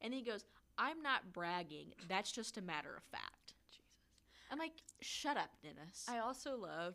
[0.00, 0.44] And he goes,
[0.76, 1.92] "I'm not bragging.
[2.08, 3.84] That's just a matter of fact." Jesus.
[4.50, 6.94] I'm like, "Shut up, Dennis." I also love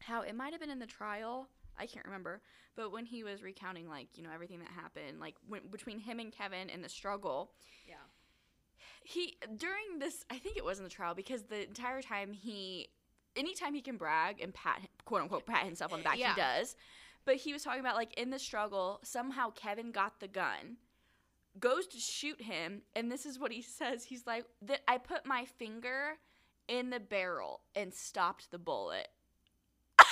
[0.00, 1.48] how it might have been in the trial.
[1.76, 2.40] I can't remember,
[2.76, 6.20] but when he was recounting, like you know, everything that happened, like when, between him
[6.20, 7.52] and Kevin and the struggle,
[7.88, 7.94] yeah.
[9.04, 12.88] he during this i think it was in the trial because the entire time he
[13.36, 16.34] anytime he can brag and pat quote unquote pat himself on the back Yeah.
[16.34, 16.76] he does
[17.24, 20.76] but he was talking about like in the struggle somehow kevin got the gun
[21.60, 25.24] goes to shoot him and this is what he says he's like that i put
[25.26, 26.18] my finger
[26.68, 29.08] in the barrel and stopped the bullet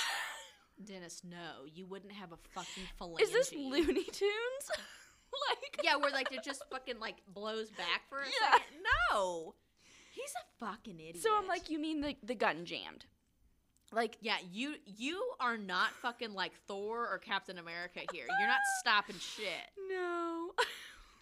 [0.83, 3.21] Dennis, no, you wouldn't have a fucking phalange.
[3.21, 4.65] is this looney tunes
[5.49, 8.51] like Yeah, where like it just fucking like blows back for a Yeah.
[8.53, 8.77] second.
[9.11, 9.53] No,
[10.13, 11.21] he's a fucking idiot.
[11.21, 13.05] so i'm like you mean the, the gun jammed
[13.91, 18.25] like yeah, you you are not fucking like Thor or Captain America here.
[18.39, 19.69] You're not stopping shit.
[19.87, 20.49] no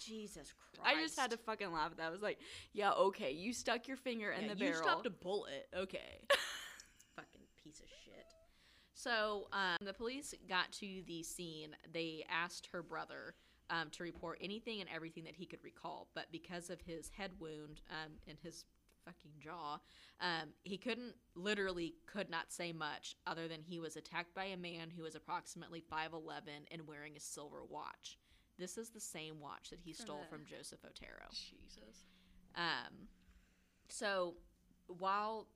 [0.05, 0.97] Jesus Christ!
[0.97, 2.07] I just had to fucking laugh at that.
[2.07, 2.39] I was like,
[2.73, 4.83] yeah, okay, you stuck your finger in Yeah, the you barrel.
[4.83, 5.67] stopped a bullet.
[5.75, 6.21] Okay.
[7.15, 8.25] fucking piece of shit.
[8.93, 11.75] So um, the police got to the scene.
[11.91, 13.35] They asked her brother
[13.69, 17.31] um, to report anything and everything that he could recall, but because of his head
[17.39, 18.65] wound um, and his
[19.05, 19.79] fucking jaw,
[20.19, 24.57] um, he couldn't literally could not say much other than he was attacked by a
[24.57, 26.41] man who was approximately 5'11
[26.71, 28.17] and wearing a silver watch.
[28.57, 31.27] This is the same watch that he From stole the- from Joseph Otero.
[31.31, 32.05] Jesus.
[32.55, 33.07] Um,
[33.87, 34.35] so
[34.87, 35.47] while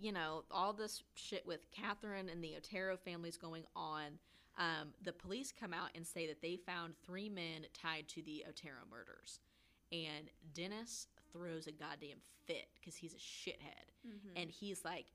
[0.00, 4.18] you know all this shit with Catherine and the Otero families going on,
[4.56, 8.44] um, the police come out and say that they found three men tied to the
[8.48, 9.40] Otero murders,
[9.92, 14.36] and Dennis throws a goddamn fit because he's a shithead, Mm-hmm.
[14.36, 15.06] and he's like.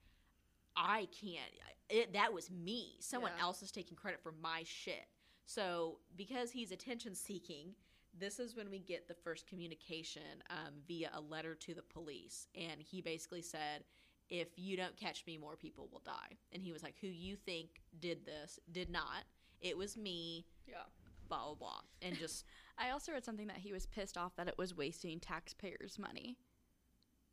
[0.76, 1.52] I can't.
[1.88, 2.96] It, that was me.
[3.00, 3.44] Someone Yeah.
[3.44, 5.06] else is taking credit for my shit.
[5.46, 7.76] So, because he's attention seeking,
[8.18, 12.48] this is when we get the first communication um, via a letter to the police.
[12.56, 13.84] And he basically said,
[14.30, 16.38] If you don't catch me, more people will die.
[16.52, 19.26] And he was like, Who you think did this did not.
[19.62, 20.84] It was me, Yeah.
[21.28, 21.82] blah, blah, blah.
[22.02, 22.46] And just,
[22.78, 26.38] I also read something that he was pissed off that it was wasting taxpayers' money.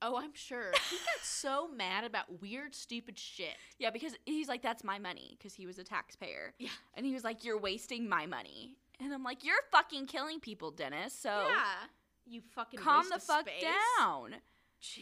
[0.02, 0.72] Oh, I'm sure.
[0.90, 3.56] He got so mad about weird, stupid shit.
[3.78, 6.54] Yeah, because he's like, that's my money, because he was a taxpayer.
[6.58, 6.70] Yeah.
[6.94, 8.76] And he was like, you're wasting my money.
[9.02, 11.12] And I'm like, you're fucking killing people, Dennis.
[11.12, 11.86] So yeah.
[12.26, 13.64] You fucking calm the fuck space.
[13.98, 14.36] down.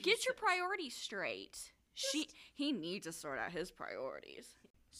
[0.03, 1.73] Get your priorities straight.
[1.95, 4.47] She he needs to sort out his priorities.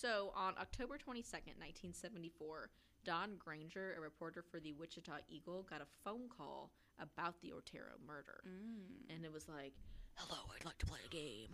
[0.01, 2.71] So on October 22nd, 1974,
[3.05, 6.71] Don Granger, a reporter for the Wichita Eagle, got a phone call
[7.01, 8.41] about the Otero murder.
[8.47, 9.13] Mm.
[9.15, 9.73] And it was like,
[10.15, 11.49] hello, I'd like to play a game.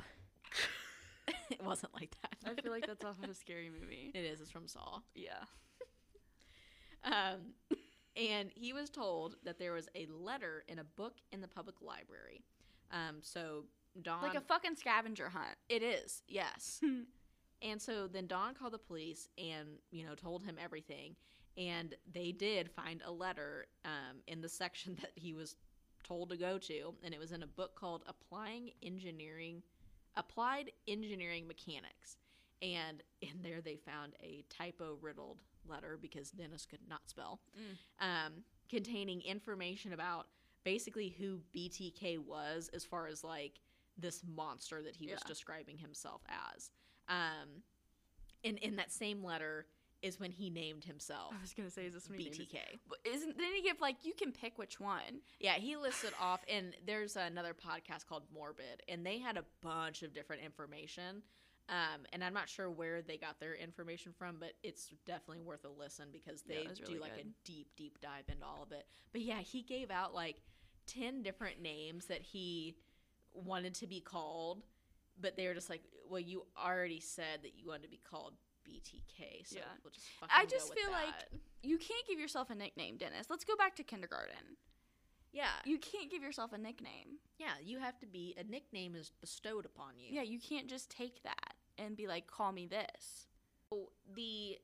[1.50, 2.50] it wasn't like that.
[2.50, 4.10] I feel like that's off of a scary movie.
[4.14, 4.40] it is.
[4.40, 5.00] It's from Saw.
[5.14, 5.32] Yeah.
[7.06, 7.52] Um,
[8.16, 11.82] and he was told that there was a letter in a book in the public
[11.82, 12.46] library
[12.90, 13.64] Um, so
[14.00, 15.58] Don, Like a fucking scavenger hunt.
[15.68, 16.80] it is, yes.
[17.64, 21.16] And so then Don called the police and you know told him everything,
[21.56, 25.56] and they did find a letter um, in the section that he was
[26.04, 29.62] told to go to, and it was in a book called "Applying Engineering,
[30.16, 32.18] Applied Engineering Mechanics."
[32.62, 37.40] And in there, they found a typo riddled letter because Dennis could not spell,
[38.00, 40.28] um, containing information about
[40.64, 43.60] basically who BTK was as far as like
[43.98, 46.22] this monster that he was describing himself
[46.54, 46.70] as.
[47.08, 47.62] Um,
[48.44, 49.66] and in that same letter
[50.02, 52.58] is when he named himself I was gonna say, is this when he BTK.
[52.88, 55.20] But Isn't didn't he give like you can pick which one?
[55.40, 60.02] Yeah, he listed off, and there's another podcast called Morbid, and they had a bunch
[60.02, 61.22] of different information.
[61.70, 65.64] Um, and I'm not sure where they got their information from, but it's definitely worth
[65.64, 68.62] a listen because they it was do really like a deep, deep dive into all
[68.62, 68.84] of it.
[69.12, 70.42] But yeah, he gave out like
[70.88, 72.76] 10 different names that he
[73.32, 74.62] wanted to be called,
[75.20, 78.34] but they were just like, well, you already said that you wanted to be called
[78.68, 79.62] BTK, so Yeah.
[79.82, 81.14] we'll just fucking I just feel like.
[81.62, 83.26] You can't give yourself a nickname, Dennis.
[83.30, 84.56] Let's go back to kindergarten.
[85.32, 87.18] yeah, You can't give yourself a nickname.
[87.38, 90.08] yeah, you have to be, a nickname is bestowed upon you.
[90.10, 93.26] Yeah, you can't just take that and be like, call me this.
[93.70, 94.58] So the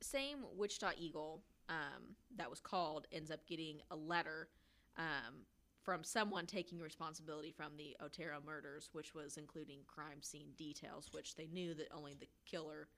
[0.00, 4.48] same Wichita Eagle um, that was called ends up getting a letter
[4.96, 5.44] um,
[5.86, 11.36] from someone taking responsibility from the Otero murders, which was including crime scene details, which
[11.36, 12.88] they knew that only the killer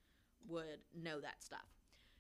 [0.49, 1.69] would know that stuff.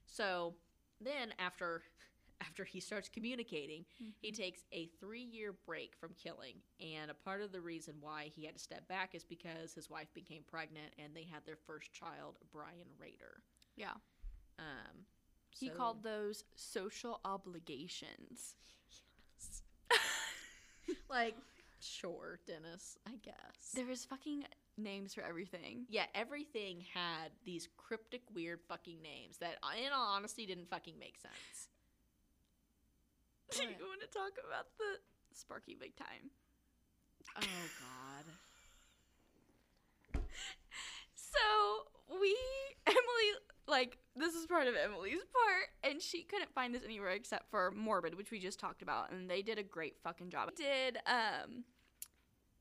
[0.06, 0.54] So
[1.00, 1.82] then after
[2.46, 3.84] after he starts communicating,
[4.20, 6.54] he takes a three year break from killing.
[6.80, 9.90] And a part of the reason why he had to step back is because his
[9.90, 13.42] wife became pregnant and they had their first child, Brian Rader.
[13.74, 13.94] Yeah.
[14.58, 15.06] Um,
[15.50, 18.54] He so- called those social obligations.
[21.10, 21.34] like,
[21.80, 23.72] sure, Dennis, I guess.
[23.74, 24.44] There was fucking
[24.76, 25.86] names for everything.
[25.88, 31.18] yeah, everything had these cryptic, weird fucking names that, in all honesty, didn't fucking make
[31.18, 31.68] sense.
[33.50, 34.98] Do you want to talk about the
[35.32, 36.30] Sparky Big Time?
[37.36, 37.42] Oh,
[37.80, 38.24] God.
[41.14, 42.36] So we
[42.86, 43.30] Emily
[43.68, 47.70] like this is part of Emily's part, and she couldn't find this anywhere except for
[47.70, 50.54] Morbid, which we just talked about, and they did a great fucking job.
[50.56, 51.64] Did um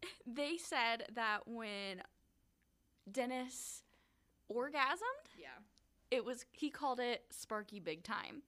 [0.28, 2.02] they said that when
[3.12, 3.84] Dennis
[4.52, 5.48] orgasmed, Yeah.
[6.12, 8.44] it was he called it Sparky Big Time.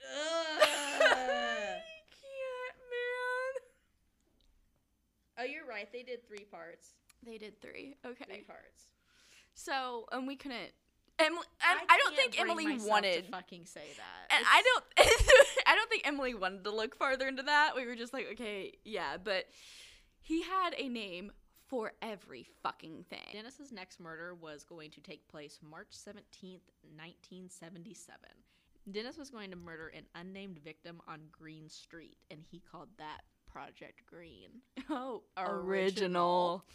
[2.90, 3.52] Man.
[5.38, 5.90] oh, you're right.
[5.92, 6.90] They did three parts.
[7.24, 7.96] They did three.
[8.04, 8.24] Okay.
[8.28, 8.88] Three parts.
[9.54, 10.72] So, and we couldn't.
[11.18, 13.26] Emily, and I, don't think Emily wanted.
[13.26, 14.36] to fucking say that.
[14.36, 14.84] and I don't.
[15.66, 17.72] I don't think Emily wanted to look farther into that.
[17.76, 19.44] We were just like, okay, yeah, but
[20.20, 21.30] he had a name
[21.68, 23.28] for every fucking thing.
[23.32, 28.18] Dennis's next murder was going to take place March 17th, 1977.
[28.90, 33.22] Dennis was going to murder an unnamed victim on Green Street, and he called that
[33.50, 34.48] Project Green.
[34.90, 36.64] Oh, Original.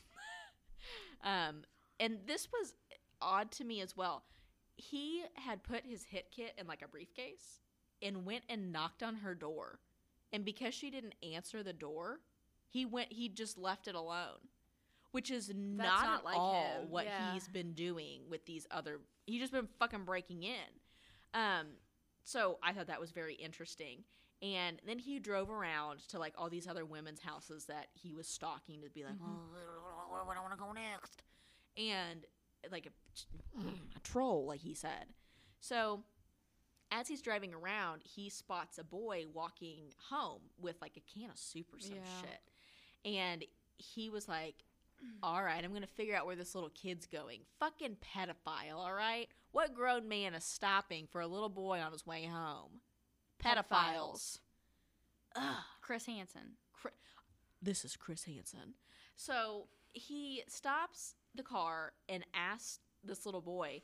[1.21, 1.63] Um,
[1.99, 2.73] and this was
[3.21, 4.23] odd to me as well.
[4.75, 7.59] He had put his hit kit in like a briefcase
[8.01, 9.79] and went and knocked on her door.
[10.31, 12.19] And because she didn't answer the door,
[12.67, 14.39] he went he just left it alone.
[15.11, 17.33] Which is not, not at like all him, what yeah.
[17.33, 20.69] he's been doing with these other he's just been fucking breaking in.
[21.33, 21.67] Um
[22.23, 24.03] so I thought that was very interesting.
[24.41, 28.27] And then he drove around to like all these other women's houses that he was
[28.27, 29.63] stalking to be like, oh, where
[30.35, 31.23] do I want to go next?
[31.75, 32.25] And
[32.71, 33.59] like a,
[33.95, 35.05] a troll, like he said.
[35.59, 36.03] So
[36.91, 41.37] as he's driving around, he spots a boy walking home with like a can of
[41.37, 42.21] soup or some Yeah.
[42.21, 43.11] shit.
[43.13, 43.45] And
[43.77, 44.55] he was like,
[45.23, 47.41] all right, I'm going to figure out where this little kid's going.
[47.59, 49.27] Fucking pedophile, all right?
[49.51, 52.81] What grown man is stopping for a little boy on his way home?
[53.43, 54.39] Pedophiles.
[55.35, 55.55] Ugh.
[55.81, 56.53] Chris Hansen.
[57.61, 58.73] This is Chris Hansen.
[59.15, 63.81] So he stops the car and asks this little boy,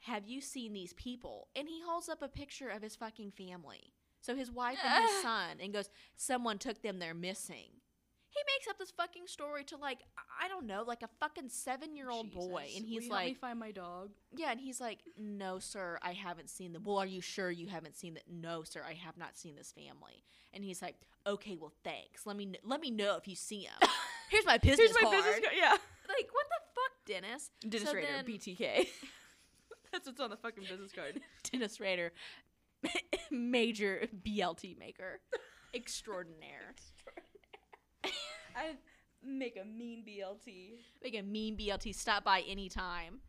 [0.00, 1.48] Have you seen these people?
[1.54, 3.92] And he holds up a picture of his fucking family.
[4.20, 7.68] So his wife and his son, and goes, Someone took them, they're missing.
[8.30, 9.98] He makes up this fucking story to like,
[10.42, 12.66] I don't know, like a fucking seven year old boy.
[12.76, 14.10] And he's like, help me find my dog.
[14.34, 16.82] Yeah, and he's like, No, sir, I haven't seen them.
[16.84, 18.24] Well, are you sure you haven't seen that?
[18.28, 20.24] No, sir, I have not seen this family.
[20.52, 20.96] And he's like,
[21.26, 22.26] Okay, well, thanks.
[22.26, 23.88] Let me kn- let me know if you see them.
[24.30, 25.16] Here's my business Here's my card.
[25.16, 25.54] business card.
[25.56, 25.70] Yeah.
[25.70, 26.63] Like, what the
[27.06, 27.50] Dennis?
[27.68, 28.86] Dennis So Rader, then- BTK.
[29.92, 31.20] That's what's on the fucking business card.
[31.52, 32.12] Dennis Rader,
[33.30, 35.20] major BLT maker,
[35.72, 36.74] extraordinaire.
[38.56, 38.74] I
[39.26, 40.72] Make a mean BLT.
[41.02, 41.94] Make a mean BLT.
[41.94, 43.20] Stop by anytime.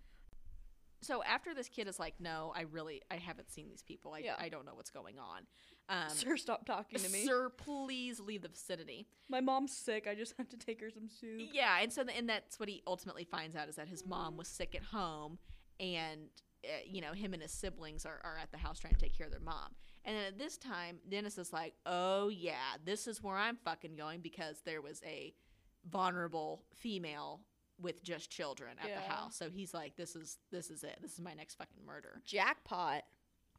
[1.01, 4.11] So after this kid is like, no, I really, I haven't seen these people.
[4.13, 4.35] I, Yeah.
[4.37, 5.43] I don't know what's going on.
[5.87, 7.25] Um, Sir, stop talking to me.
[7.25, 9.07] Sir, please leave the vicinity.
[9.29, 10.07] My mom's sick.
[10.09, 11.49] I just have to take her some soup.
[11.53, 14.35] Yeah, and so the, and that's what he ultimately finds out is that his mom
[14.37, 15.37] was sick at home,
[15.79, 16.29] and
[16.63, 19.15] uh, you know him and his siblings are, are at the house trying to take
[19.15, 19.75] care of their mom.
[20.03, 23.95] And then at this time, Dennis is like, "Oh yeah, this is where I'm fucking
[23.95, 25.33] going because there was a
[25.89, 27.41] vulnerable female
[27.79, 30.97] with just children at the house." So he's like, "This is this is it.
[31.01, 33.03] This is my next fucking murder." Jackpot.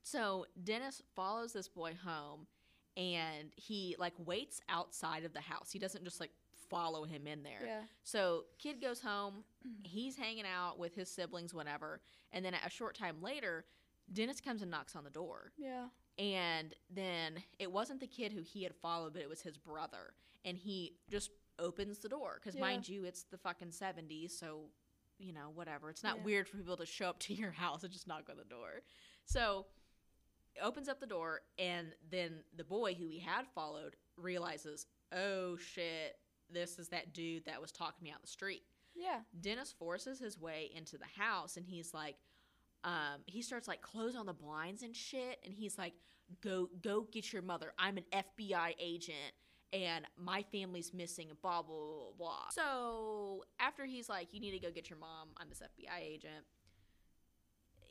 [0.06, 2.46] So Dennis follows this boy home
[2.96, 5.72] and he like waits outside of the house.
[5.72, 6.30] He doesn't just like
[6.70, 7.60] follow him in there.
[7.66, 7.80] Yeah.
[8.04, 9.42] So kid goes home,
[9.82, 12.00] he's hanging out with his siblings whenever,
[12.32, 13.64] and then a short time later,
[14.12, 15.50] Dennis comes and knocks on the door.
[15.58, 15.86] Yeah.
[16.20, 20.14] And then it wasn't the kid who he had followed, but it was his brother.
[20.44, 22.60] And he just opens the door cuz Yeah.
[22.60, 24.70] mind you, it's the fucking 70s, so
[25.18, 25.90] you know, whatever.
[25.90, 26.22] It's not Yeah.
[26.24, 28.82] weird for people to show up to your house and just knock on the door.
[29.24, 29.66] So
[30.62, 36.18] opens up the door and then the boy who he had followed realizes, "Oh shit,
[36.50, 38.62] this is that dude that was talking me out the street."
[38.94, 39.20] Yeah.
[39.40, 42.16] Dennis forces his way into the house and he's like
[42.84, 45.94] um he starts like close on the blinds and shit and he's like
[46.40, 47.72] go go get your mother.
[47.78, 49.32] I'm an FBI agent
[49.72, 52.48] and my family's missing and blah blah blah blah.
[52.50, 55.28] So after he's like you need to go get your mom.
[55.36, 56.44] I'm this FBI agent.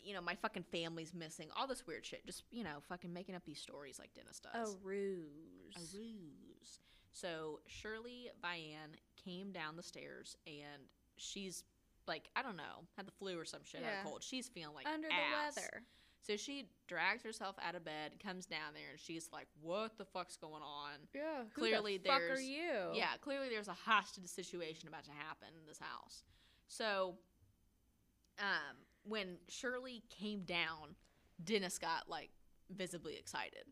[0.06, 1.50] You know, my fucking family's missing.
[1.58, 2.26] All this weird shit.
[2.26, 5.76] Just, you know, fucking making up these stories like Dennis does A ruse.
[5.76, 6.80] a ruse.
[7.12, 10.84] So Shirley Vian came down the stairs and
[11.18, 11.64] she's
[12.08, 14.02] like, I don't know, had the flu or some shit, had Yeah.
[14.02, 14.24] a cold.
[14.24, 15.56] She's feeling like Under ass.
[15.56, 15.84] the weather.
[16.22, 20.06] So she drags herself out of bed, comes down there, and she's like, "What the
[20.06, 21.44] fuck's going on?" Yeah.
[21.54, 22.92] Who Clearly the fuck are there's- you?
[22.94, 26.24] Yeah, clearly there's a hostage situation about to happen in this house.
[26.68, 27.18] So,
[28.40, 28.76] um,
[29.08, 30.96] when Shirley came down,
[31.44, 32.30] Dennis got like
[32.70, 33.64] visibly excited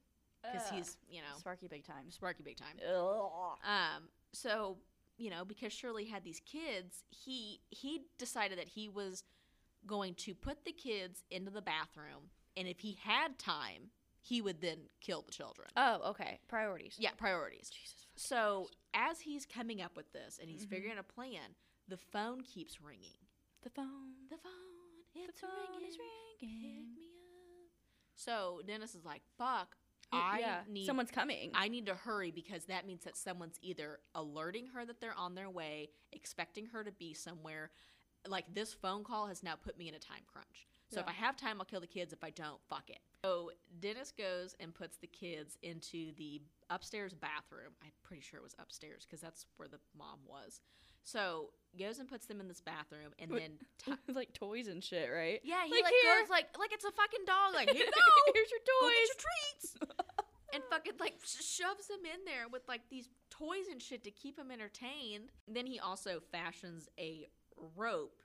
[0.43, 0.73] because Ugh.
[0.75, 2.09] he's you know Sparky big time.
[2.09, 2.75] Sparky big time.
[2.87, 3.57] Ugh.
[3.63, 4.77] Um, so
[5.17, 9.23] you know, because Shirley had these kids, he he decided that he was
[9.85, 13.89] going to put the kids into the bathroom, and if he had time,
[14.21, 15.67] he would then kill the children.
[15.75, 16.39] Oh, okay.
[16.47, 16.95] Priorities.
[16.97, 17.69] Yeah, priorities.
[17.69, 18.07] Jesus.
[18.15, 20.69] So as he's coming up with this and he's Mhm.
[20.69, 21.55] figuring a plan,
[21.87, 23.17] the phone keeps ringing.
[23.63, 24.27] The phone.
[24.29, 24.62] The phone,
[25.15, 25.89] it's the phone ringing.
[25.89, 25.97] is
[26.39, 26.85] Pick me up.
[28.15, 29.75] So Dennis is like, "Fuck,
[30.13, 30.59] I yeah.
[30.69, 31.51] need Someone's coming.
[31.53, 35.35] I need to hurry because that means that someone's either alerting her that they're on
[35.35, 37.71] their way, expecting her to be somewhere.
[38.27, 40.67] Like this phone call has now put me in a time crunch.
[40.89, 42.13] So if I have time, I'll kill the kids.
[42.13, 42.99] If I don't, fuck it.
[43.25, 43.49] So
[43.79, 46.39] Dennis goes and puts the kids into the
[46.69, 47.71] upstairs bathroom.
[47.81, 50.61] I'm pretty sure it was upstairs because that's where the mom was.
[51.03, 53.51] So goes and puts them in this bathroom and then
[53.83, 55.39] t- like toys and shit, right?
[55.43, 57.53] yeah, he Like, like, goes like like it's a fucking dog.
[57.53, 58.31] Like here you go.
[58.33, 59.07] Here's your toys.
[59.07, 59.97] your treats.
[60.53, 64.11] and fucking like sh- shoves him in there with like these toys and shit to
[64.11, 65.31] keep him entertained.
[65.47, 67.27] Then he also fashions a
[67.75, 68.19] rope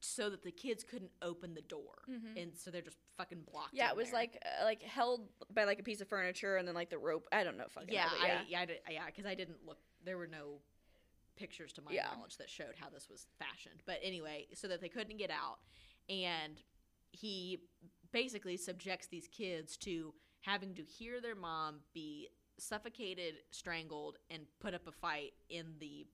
[0.00, 2.42] so that the kids couldn't open the door, Mhm.
[2.42, 3.72] and so they're just fucking blocked.
[3.74, 4.14] Yeah, it was there.
[4.20, 7.28] like uh, like held by like a piece of furniture and then like the rope.
[7.30, 7.92] I don't know fucking.
[7.92, 8.40] yeah, I, yeah.
[8.48, 9.78] yeah, I yeah, because I didn't look.
[10.04, 10.58] There were no
[11.36, 12.06] pictures to my Yeah.
[12.14, 13.82] knowledge that showed how this was fashioned.
[13.86, 15.58] But anyway, so that they couldn't get out,
[16.08, 16.62] and
[17.10, 17.58] he
[18.12, 22.28] basically subjects these kids to having to hear their mom be
[22.58, 26.06] suffocated, strangled, and put up a fight in the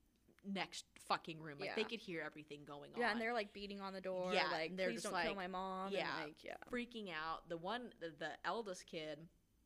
[0.44, 1.58] next fucking room.
[1.58, 3.00] Like they could hear everything going on.
[3.00, 4.32] Yeah, and they're like beating on the door.
[4.32, 5.92] Yeah, like they're please just don't kill like- my mom.
[5.92, 6.08] yeah.
[6.18, 6.54] and, like, yeah.
[6.70, 7.48] freaking out.
[7.48, 9.18] The one, the, the eldest kid,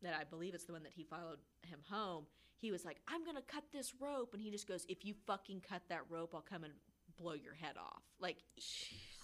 [0.03, 2.27] that I believe it's the one that he followed him home.
[2.63, 5.63] He was like, "I'm gonna cut this rope," and he just goes, "If you fucking
[5.63, 6.73] cut that rope, I'll come and
[7.17, 8.39] blow your head off." Like,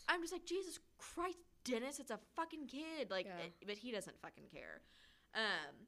[0.08, 3.10] I'm just like, Jesus Christ, Dennis, it's a fucking kid.
[3.10, 3.38] Like, Yeah.
[3.38, 4.82] eh, but he doesn't fucking care.
[5.34, 5.86] Um,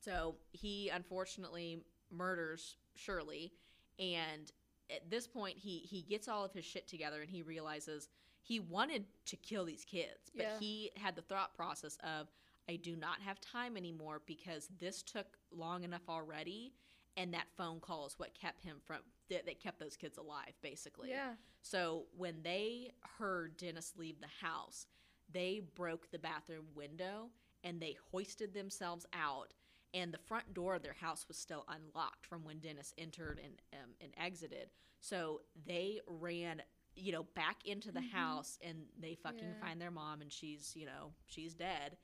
[0.00, 3.54] so he unfortunately murders Shirley,
[3.98, 4.52] and
[4.90, 8.10] at this point, he he gets all of his shit together, and he realizes
[8.42, 10.58] he wanted to kill these kids, but Yeah.
[10.58, 12.30] he had the thought process of,
[12.70, 16.72] I do not have time anymore because this took long enough already,
[17.16, 18.98] and that phone call is what kept him from
[19.28, 21.10] that, that kept those kids alive, basically.
[21.10, 21.32] Yeah.
[21.62, 24.86] So when they heard Dennis leave the house,
[25.32, 27.30] they broke the bathroom window
[27.64, 29.52] and they hoisted themselves out.
[29.92, 33.60] And the front door of their house was still unlocked from when Dennis entered and
[33.72, 34.70] um, and exited.
[35.00, 36.62] So they ran,
[36.94, 38.10] you know, back into the Mhm.
[38.12, 39.60] house and they fucking Yeah.
[39.60, 41.96] find their mom and she's, you know, she's dead.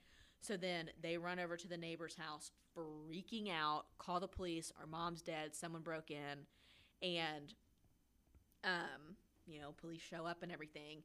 [0.46, 4.72] So then they run over to the neighbor's house, freaking out, call the police.
[4.78, 5.54] Our mom's dead.
[5.54, 6.46] Someone broke in.
[7.02, 7.54] and
[8.64, 9.16] um,
[9.46, 11.02] you know, police show up and everything.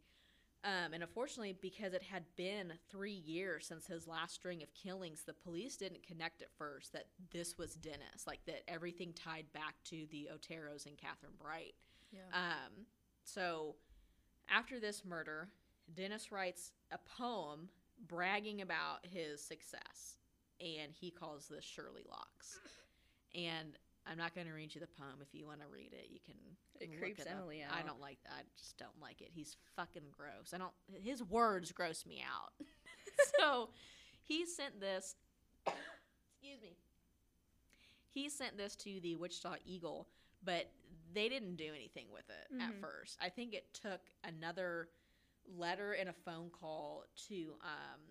[0.64, 5.24] Um, and unfortunately, because it had been three years since his last string of killings,
[5.24, 9.76] the police didn't connect at first that this was Dennis, like that everything tied back
[9.86, 11.74] to the Oteros and Catherine Bright.
[12.12, 12.20] Yeah.
[12.34, 12.86] Um,
[13.24, 13.76] so
[14.50, 15.50] after this murder,
[15.96, 17.70] Dennis writes a poem
[18.08, 20.18] bragging about his success,
[20.60, 22.60] and he calls this Shirley Locks.
[23.36, 25.16] And I'm not going to read you the poem.
[25.22, 26.36] If you want to read it, you can.
[26.80, 27.28] It creeps up.
[27.32, 27.86] Emily I out.
[27.88, 28.18] don't like.
[28.24, 29.30] That I just don't like it.
[29.34, 30.52] He's fucking gross.
[30.54, 30.74] I don't.
[31.04, 32.52] His words gross me out.
[33.40, 33.70] so
[34.24, 35.16] he sent this.
[35.68, 36.76] excuse me.
[38.14, 40.08] He sent this to the Wichita Eagle,
[40.44, 40.70] but
[41.14, 42.82] they didn't do anything with it at Mhm.
[42.82, 43.18] first.
[43.22, 44.90] I think it took another
[45.58, 48.02] letter and a phone call to um,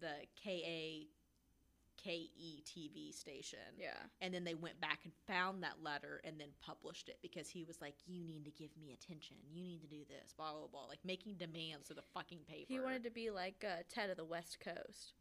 [0.00, 1.06] the KA
[2.02, 3.58] KE TV station.
[3.78, 3.90] Yeah.
[4.20, 7.64] And then they went back and found that letter and then published it because he
[7.64, 9.36] was like, You need to give me attention.
[9.52, 10.86] You need to do this, blah, blah, blah.
[10.88, 12.66] Like making demands to the fucking paper.
[12.68, 15.12] He wanted to be like uh, Ted of the West Coast.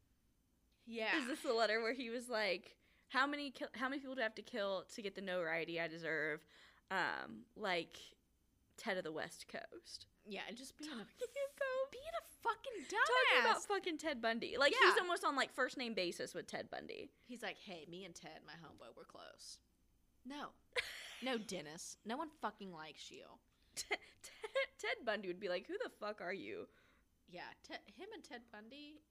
[0.85, 1.19] Yeah.
[1.19, 2.75] Is this the letter where he was like,
[3.09, 5.79] "How many kill- how many people do I have to kill to get the notoriety
[5.79, 6.39] I deserve?"
[6.89, 7.97] Um, like
[8.77, 10.07] Ted of the West Coast.
[10.25, 10.95] yeah, and just being a,
[12.43, 14.55] Talking about, being a fucking talking about fucking Ted Bundy.
[14.57, 17.09] Like he's almost on like first name basis with Ted Bundy.
[17.27, 19.57] He's like, Hey, me and Ted, my homeboy, we're close.
[20.25, 20.49] No.
[21.23, 21.97] No, Dennis.
[22.05, 23.23] No one fucking likes you.
[23.75, 23.97] Ted,
[24.79, 26.67] Ted Bundy would be like, "Who the fuck are you?"
[27.29, 29.01] Yeah, Ted, him and Ted Bundy,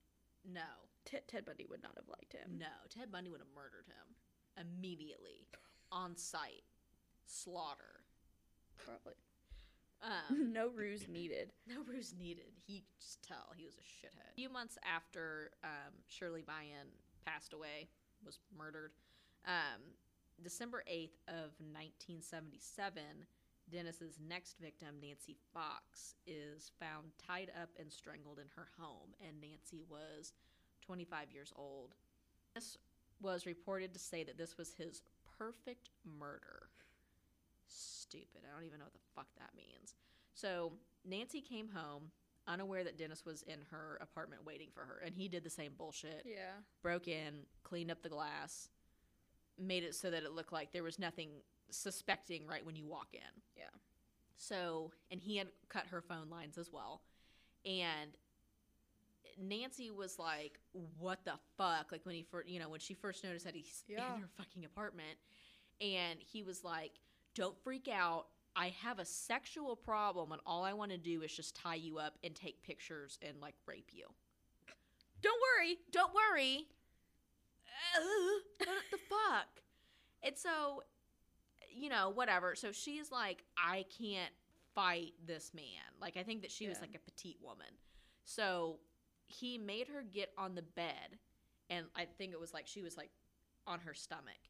[0.45, 0.89] no.
[1.05, 2.59] Ted, Ted Bundy would not have liked him.
[2.59, 5.47] No, Ted Bundy would have murdered him immediately,
[5.93, 6.65] on site,
[7.27, 8.03] slaughter.
[8.77, 9.15] Probably.
[10.03, 11.53] Um, no ruse needed.
[11.67, 12.53] no ruse needed.
[12.67, 14.31] He could just tell he was a shithead.
[14.33, 16.89] A few months after um, Shirley Vian
[17.27, 17.89] passed away,
[18.25, 18.93] was murdered,
[19.47, 19.81] um,
[20.43, 23.03] December 8th of 1977,
[23.71, 29.41] Dennis's next victim, Nancy Fox, is found tied up and strangled in her home, and
[29.41, 30.33] Nancy was
[30.87, 31.95] 25 years old.
[32.55, 32.79] This
[33.21, 35.03] was reported to say that this was his
[35.39, 36.68] perfect murder.
[38.09, 38.43] Stupid.
[38.49, 39.95] I don't even know what the fuck that means.
[40.35, 40.73] So
[41.05, 42.11] Nancy came home
[42.47, 45.73] unaware that Dennis was in her apartment waiting for her, and he did the same
[45.77, 46.23] bullshit.
[46.25, 46.53] Yeah.
[46.83, 48.69] Broke in, cleaned up the glass,
[49.59, 51.29] made it so that it looked like there was nothing
[51.71, 53.43] suspecting right when you walk in.
[53.57, 53.65] Yeah.
[54.39, 57.03] So, and he had cut her phone lines as well.
[57.67, 58.13] And
[59.41, 60.59] Nancy was like,
[60.99, 63.85] "What the fuck?" Like when he first, you know, when she first noticed that he's
[63.87, 64.15] Yeah.
[64.15, 65.19] in her fucking apartment,
[65.81, 66.93] and he was like,
[67.39, 68.27] "Don't freak out.
[68.57, 71.99] I have a sexual problem, and all I want to do is just tie you
[71.99, 74.07] up and take pictures and like rape you.
[75.23, 75.79] Don't worry.
[75.93, 76.67] Don't worry."
[78.59, 79.63] What the fuck?
[80.23, 80.83] And so,
[81.73, 82.57] you know, whatever.
[82.57, 84.33] So she's like, I can't
[84.75, 85.65] fight this man.
[86.01, 87.67] Like, I think that she was like a petite woman.
[88.25, 88.81] So
[89.27, 91.19] he made her get on the bed,
[91.71, 93.11] and I think it was like she was like
[93.67, 94.41] on her stomach.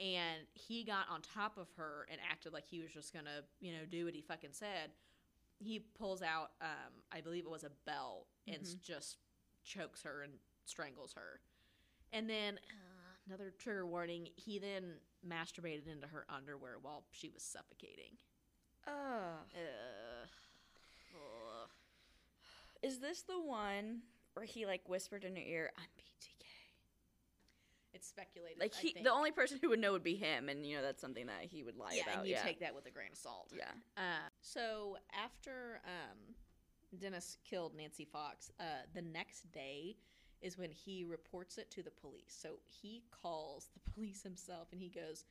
[0.00, 3.72] And he got on top of her and acted like he was just gonna, you
[3.72, 4.90] know, do what he fucking said.
[5.60, 9.18] He pulls out, um, I believe it was a belt, and s- just
[9.64, 10.32] chokes her and
[10.64, 11.40] strangles her.
[12.12, 14.94] And then uh, another trigger warning: he then
[15.26, 18.16] masturbated into her underwear while she was suffocating.
[18.86, 18.92] Ugh.
[19.54, 20.28] Ugh.
[21.14, 21.68] Ugh.
[22.82, 24.00] Is this the one
[24.34, 26.33] where he like whispered in her ear, "I'm BTK"?
[27.94, 28.60] It's speculated.
[28.60, 30.82] Like I he, the only person who would know would be him, and you know
[30.82, 32.18] that's something that he would lie yeah, about.
[32.18, 32.42] and you yeah.
[32.42, 33.52] take that with a grain of salt.
[33.56, 33.70] yeah.
[33.96, 36.34] Uh, so after um,
[36.98, 38.64] Dennis killed Nancy Fox, uh,
[38.94, 39.96] the next day
[40.42, 42.36] is when he reports it to the police.
[42.36, 45.24] So he calls the police himself and he goes,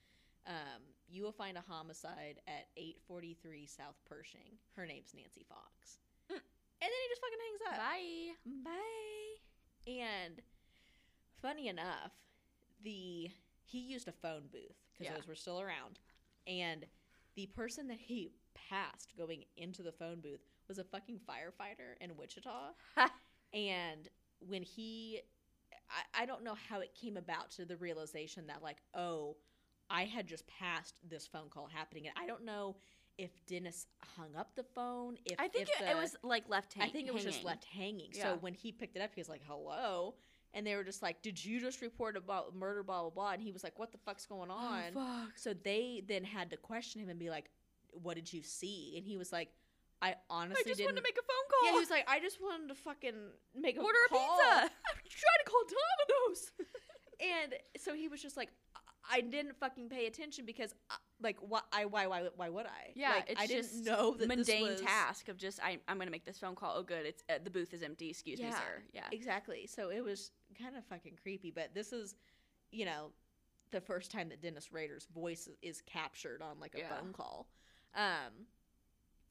[0.47, 4.57] um, "You will find a homicide at 843 South Pershing.
[4.78, 6.00] Her name's Nancy Fox."
[6.32, 6.39] Mm.
[6.82, 7.78] And then he just fucking hangs up.
[7.78, 8.71] Bye.
[8.71, 9.92] Bye.
[9.92, 10.42] And
[11.42, 12.12] funny enough,
[12.84, 13.30] the
[13.66, 15.16] he used a phone booth because Yeah.
[15.16, 16.00] those were still around,
[16.47, 16.86] and
[17.36, 18.32] the person that he
[18.70, 22.74] passed going into the phone booth was a fucking firefighter in Wichita.
[23.54, 24.08] and
[24.47, 25.22] when he,
[26.16, 29.38] I, I don't know how it came about to the realization that like, oh,
[29.89, 32.76] I had just passed this phone call happening, and I don't know
[33.18, 33.88] if Dennis
[34.18, 35.18] hung up the phone.
[35.26, 36.88] If I think if it, the- it was like left hand.
[36.89, 38.10] I think it was just left hanging.
[38.14, 38.24] Yeah.
[38.24, 40.16] So when he picked it up, he was like, "Hello,"
[40.54, 43.32] and they were just like, "Did you just report about murder?" Blah blah blah.
[43.32, 45.38] And he was like, "What the fuck's going oh, on?" Oh, fuck.
[45.38, 47.50] so they then had to question him and be like,
[47.92, 49.50] "What did you see?" And he was like,
[50.01, 51.66] "I honestly I just didn't." wanted to make a phone call.
[51.66, 53.16] yeah, he was like, "I just wanted to fucking
[53.55, 54.70] make a Order a pizza." I'm
[55.09, 56.51] trying to call Domino's."
[57.20, 58.50] and so he was just like,
[59.12, 61.62] I didn't fucking pay attention because, uh, like, why?
[61.71, 62.92] I why why why would I?
[62.96, 65.80] Yeah, like, it's I didn't just know that this mundane was- task of just I,
[65.88, 66.75] I'm gonna make this phone call.
[66.78, 68.09] Oh, good, it's uh, the booth is empty.
[68.09, 68.84] Excuse me, Yeah, sir.
[68.93, 69.67] Yeah, Exactly.
[69.67, 71.51] So it was kind of fucking creepy.
[71.51, 72.16] But this is,
[72.71, 73.12] you know,
[73.71, 76.89] the first time that Dennis Rader's voice is captured on like a Yeah.
[76.97, 77.47] phone call.
[77.96, 78.47] Um,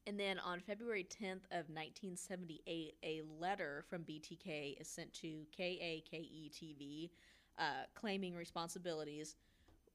[0.06, 6.50] and then on February 10th of 1978, a letter from BTK is sent to KAKE
[6.52, 7.10] TV,
[7.58, 9.36] uh, claiming responsibilities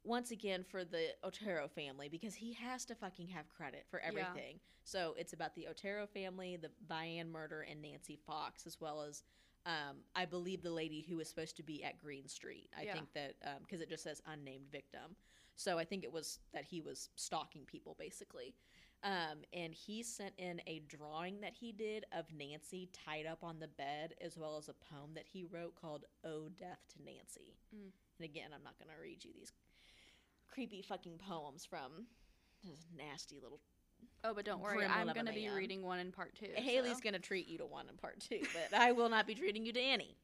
[0.04, 4.08] once again for the Otero family because he has to fucking have credit for Yeah.
[4.08, 4.60] everything.
[4.84, 9.24] So it's about the Otero family, the Vian murder, and Nancy Fox, as well as
[9.66, 12.70] um, I believe the lady who was supposed to be at Green Street.
[12.78, 12.94] I Yeah.
[12.94, 15.18] think that because it just says unnamed victim.
[15.58, 18.56] So I think it was that he was stalking people basically.
[19.04, 23.60] Um, and he sent in a drawing that he did of Nancy tied up on
[23.60, 27.58] the bed, as well as a poem that he wrote called "Oh Death to Nancy."
[27.76, 27.92] Mm.
[28.20, 29.52] And again, I'm not going to read you these
[30.52, 32.08] creepy fucking poems from
[32.64, 33.60] this nasty little.
[34.24, 36.50] Oh, but don't worry, I'm gonna be reading one in part two.
[36.56, 37.02] Haley's so.
[37.02, 39.66] going to treat you to one in part two, but I will not be treating
[39.66, 40.16] you to any.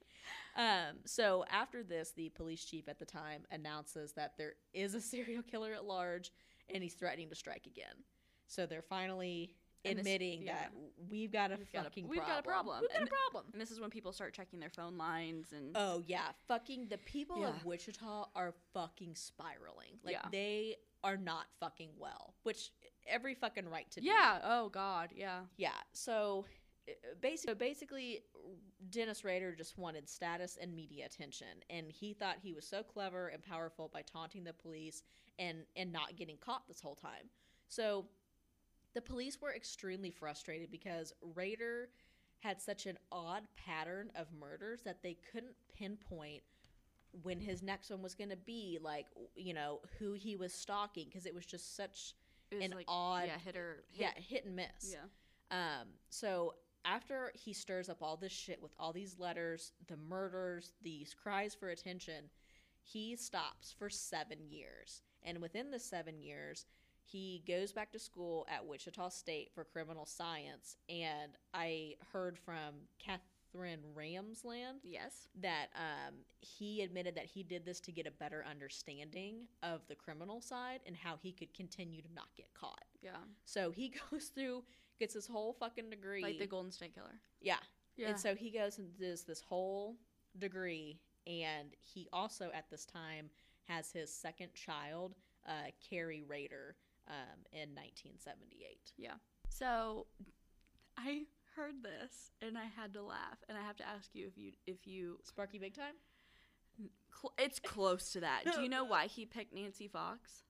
[0.56, 5.02] Um, so after this, the police chief at the time announces that there is a
[5.02, 6.32] serial killer at large,
[6.74, 8.04] and he's threatening to strike again.
[8.48, 9.56] So they're finally
[9.86, 10.54] And this- admitting yeah.
[10.56, 10.72] that
[11.10, 12.80] we've got a We've got a- fucking we've got a problem.
[12.80, 12.82] problem.
[12.82, 13.46] We've got And- a problem.
[13.52, 16.98] And this is when people start checking their phone lines and Oh yeah, fucking the
[17.00, 17.50] people Yeah.
[17.50, 20.00] of Wichita are fucking spiraling.
[20.04, 20.30] Like Yeah.
[20.32, 22.72] they are not fucking well, which
[23.08, 24.08] every fucking right to be.
[24.08, 24.40] yeah.
[24.44, 25.46] Oh God, yeah.
[25.58, 25.74] Yeah.
[25.92, 26.46] So
[26.88, 26.92] uh,
[27.22, 28.24] basically, basically,
[28.90, 33.28] Dennis Rader just wanted status and media attention, and he thought he was so clever
[33.30, 35.04] and powerful by taunting the police
[35.40, 37.30] and and not getting caught this whole time.
[37.68, 38.08] So
[38.94, 41.90] the police were extremely frustrated because Rader
[42.40, 46.44] had such an odd pattern of murders that they couldn't pinpoint
[47.22, 49.06] when his next one was going to be like
[49.36, 52.16] you know who he was stalking because it was just such
[52.52, 54.02] was an like odd yeah, hit or hit.
[54.02, 54.98] yeah hit and miss yeah.
[55.52, 56.56] um, so
[56.86, 61.56] after he stirs up all this shit with all these letters, the murders, these cries
[61.56, 62.26] for attention,
[62.82, 65.02] he stops for seven years.
[65.24, 66.66] And within the seven years,
[67.06, 70.78] he goes back to school at Wichita State for criminal science.
[70.90, 75.28] And I heard from Katherine Ramsland Yes.
[75.42, 79.96] that um, he admitted that he did this to get a better understanding of the
[79.96, 82.86] criminal side and how he could continue to not get caught.
[83.02, 83.18] Yeah.
[83.46, 84.64] So he goes through,
[85.00, 86.24] gets his whole fucking degree.
[86.24, 87.20] Like the Golden State Killer.
[87.42, 87.58] yeah.
[87.96, 88.10] Yeah.
[88.10, 89.98] And so he goes and does this whole
[90.40, 93.30] degree, and he also at this time
[93.66, 95.14] has his second child,
[95.48, 96.76] uh, Kerri Rader,
[97.08, 98.92] um, in 1978.
[98.98, 99.14] Yeah.
[99.50, 100.08] So
[100.98, 101.24] I
[101.56, 104.52] heard this and I had to laugh and I have to ask you if you
[104.66, 105.96] if you Sparky Big Time?
[107.14, 108.44] cl- it's close to that.
[108.54, 110.44] Do you know why he picked Nancy Fox?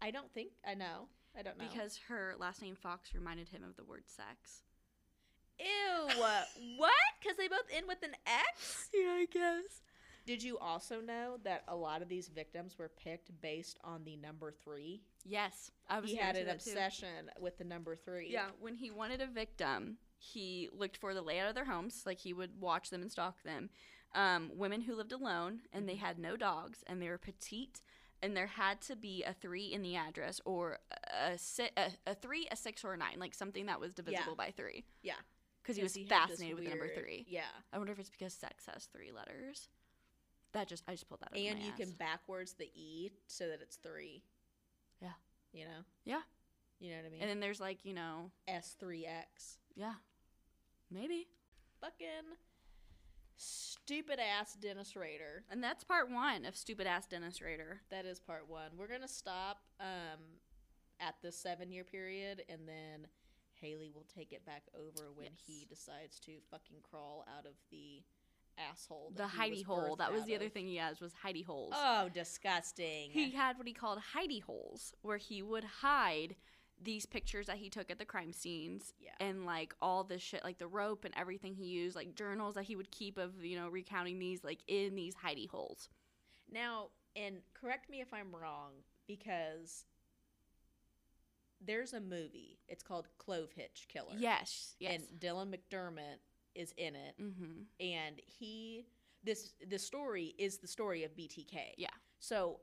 [0.00, 1.08] I don't think I know.
[1.38, 1.64] I don't know.
[1.70, 4.62] Because her last name Fox reminded him of the word sex.
[5.58, 6.94] ew, what?
[7.20, 8.88] Because they both end with an X.
[8.94, 9.82] Yeah, I guess.
[10.28, 14.14] Did you also know that a lot of these victims were picked based on the
[14.16, 15.00] number three?
[15.24, 16.70] Yes, I was He had an that too.
[16.70, 18.28] obsession with the number three.
[18.30, 22.02] Yeah, when he wanted a victim, he looked for the layout of their homes.
[22.04, 23.70] Like he would watch them and stalk them.
[24.14, 27.80] Um, women who lived alone and they had no dogs and they were petite,
[28.22, 30.78] and there had to be a three in the address or
[31.26, 34.34] a, si- a, a three, a six, or a nine, like something that was divisible
[34.36, 34.84] by three.
[35.02, 35.14] Yeah.
[35.62, 37.24] because he was he fascinated with the number three.
[37.28, 37.42] Yeah.
[37.72, 39.68] I wonder if it's because sex has three letters.
[40.52, 41.36] That just I just pulled that.
[41.36, 44.22] and you can backwards the e so that it's three.
[45.02, 45.12] Yeah.
[45.52, 45.80] You know.
[46.04, 46.20] Yeah.
[46.80, 47.20] You know what I mean?
[47.22, 49.58] And then there's like you know S three X.
[49.74, 49.94] yeah,
[50.90, 51.26] maybe.
[51.80, 52.36] Fucking
[53.36, 55.44] stupid ass Dennis Rader.
[55.50, 57.80] And that's part one of stupid ass Dennis Rader.
[57.90, 58.70] That is part one.
[58.76, 60.20] We're gonna stop um
[61.00, 63.06] at the seven year period, and then
[63.54, 68.02] Haley will take it back over when he decides to fucking crawl out of the
[68.70, 69.12] asshole.
[69.14, 69.96] The that he hidey hole.
[69.96, 71.74] That was the other thing he has was hidey holes.
[71.76, 73.10] Oh, disgusting.
[73.10, 76.36] he had what he called hidey holes, where he would hide
[76.80, 79.10] these pictures that he took at the crime scenes Yeah.
[79.18, 82.64] and like all this shit, like the rope and everything he used, like journals that
[82.64, 85.88] he would keep of you know recounting these like in these hidey holes.
[86.50, 88.70] Now, and correct me if I'm wrong,
[89.08, 89.84] because
[91.60, 92.58] there's a movie.
[92.68, 94.14] It's called Clovehitch Killer.
[94.16, 95.00] Yes, yes.
[95.10, 96.18] And Dylan McDermott
[96.54, 97.62] is in it, mm-hmm.
[97.80, 98.86] and he
[99.24, 101.74] this this story is the story of BTK.
[101.76, 101.88] Yeah.
[102.20, 102.60] So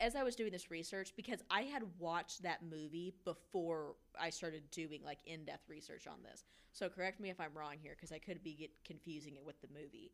[0.00, 4.68] as I was doing this research, because I had watched that movie before I started
[4.70, 6.44] doing like in depth research on this.
[6.72, 9.60] So correct me if I'm wrong here, because I could be get confusing it with
[9.60, 10.12] the movie.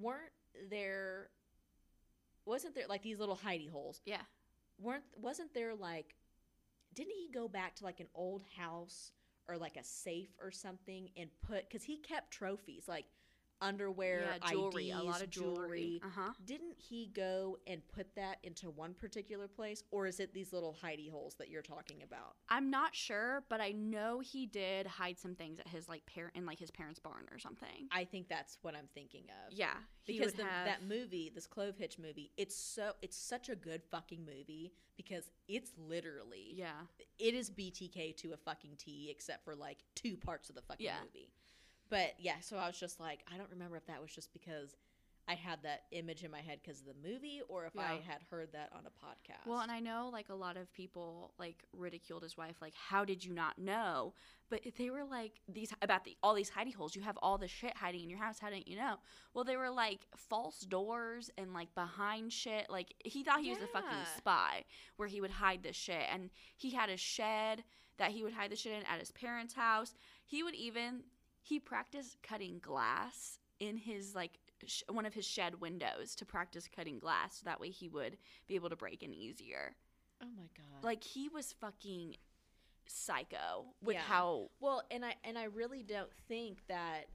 [0.00, 0.32] Weren't
[0.68, 1.28] there
[2.44, 4.00] wasn't there like these little hidey holes?
[4.04, 4.22] Yeah.
[4.78, 6.16] weren't wasn't there like
[6.94, 9.12] didn't he go back to like an old house
[9.48, 13.06] or like a safe or something and put because he kept trophies like
[13.60, 16.00] underwear yeah, jewelry, IDs, a lot of jewelry.
[16.04, 16.32] Uh huh.
[16.44, 20.76] didn't he go and put that into one particular place or is it these little
[20.82, 25.18] hidey holes that you're talking about I'm not sure, but I know he did hide
[25.18, 27.88] some things at his like parent in like his parents' barn or something.
[27.92, 29.74] i think that's what i'm thinking of Yeah,
[30.06, 33.82] because the, have- that movie this clove hitch movie it's so it's such a good
[33.90, 36.72] fucking movie because it's literally Yeah,
[37.18, 40.84] it is BTK to a fucking T, except for like two parts of the fucking
[40.86, 40.94] Yeah.
[41.04, 41.28] movie.
[41.88, 44.76] But yeah, so I was just like, I don't remember if that was just because
[45.28, 48.20] I had that image in my head because of the movie, or if I had
[48.30, 49.44] heard that on a podcast.
[49.44, 53.04] Well, and I know like a lot of people like ridiculed his wife, like, how
[53.04, 54.14] did you not know?
[54.48, 56.94] But they were like these about the all these hidey holes.
[56.94, 58.38] You have all this shit hiding in your house.
[58.38, 58.98] How didn't you know?
[59.34, 62.70] Well, they were like false doors and like behind shit.
[62.70, 64.62] Like he thought he was a fucking spy
[64.96, 66.04] where he would hide this shit.
[66.12, 67.64] And he had a shed
[67.98, 69.94] that he would hide the shit in at his parents' house.
[70.24, 71.02] He would even
[71.48, 76.68] he practiced cutting glass in his like sh- one of his shed windows to practice
[76.74, 78.16] cutting glass so that way he would
[78.48, 79.74] be able to break in easier.
[80.22, 82.16] oh my god, Like he was fucking
[82.86, 84.02] psycho with Yeah.
[84.02, 87.06] how Well, and I and I really don't think that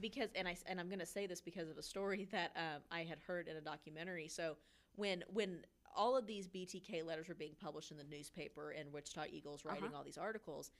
[0.00, 2.82] because and I and I'm going to say this because of a story that um,
[2.90, 4.28] I had heard in a documentary.
[4.28, 4.56] So
[4.96, 5.64] when when
[5.96, 9.84] all of these BTK letters were being published in the newspaper and Wichita Eagles writing
[9.84, 9.96] Uh-huh.
[9.98, 10.70] all these articles,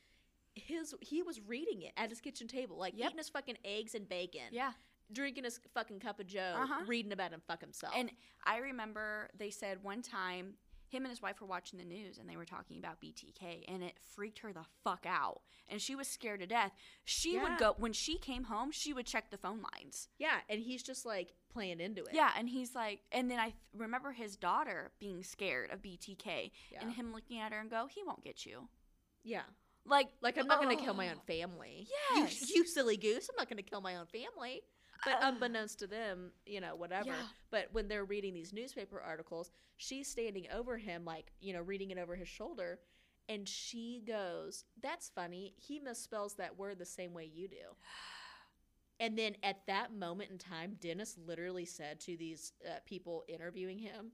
[0.59, 3.07] his he was reading it at his kitchen table, like Yep.
[3.07, 4.73] eating his fucking eggs and bacon, yeah.
[5.13, 6.85] drinking his fucking cup of Joe, Uh-huh.
[6.87, 7.95] reading about him fuck himself.
[7.97, 8.11] And
[8.45, 10.59] I remember they said one time
[10.91, 13.83] him and his wife were watching the news and they were talking about BTK and
[13.85, 16.73] it freaked her the fuck out and she was scared to death.
[17.05, 17.43] She Yeah.
[17.43, 20.09] would go when she came home, she would check the phone lines.
[20.19, 22.15] yeah, and he's just like playing into it.
[22.15, 26.53] Yeah, and he's like, and then I th- remember his daughter being scared of BTK
[26.71, 26.81] Yeah.
[26.83, 28.69] and him looking at her and go, "He won't get you."
[29.23, 29.45] yeah.
[29.89, 31.13] Like, Like I'm not going to kill my oh.
[31.13, 31.87] own family.
[32.15, 32.49] Yes.
[32.51, 33.29] You, you silly goose.
[33.31, 34.63] I'm not going to kill my own family.
[35.05, 37.09] But Uh, unbeknownst to them, you know, whatever.
[37.09, 37.27] Yeah.
[37.51, 41.91] But when they're reading these newspaper articles, she's standing over him, like, you know, reading
[41.91, 42.81] it over his shoulder.
[43.29, 45.55] And she goes, That's funny.
[45.57, 47.57] He misspells that word the same way you do.
[49.01, 53.79] And then at that moment in time, Dennis literally said to these uh, people interviewing
[53.79, 54.11] him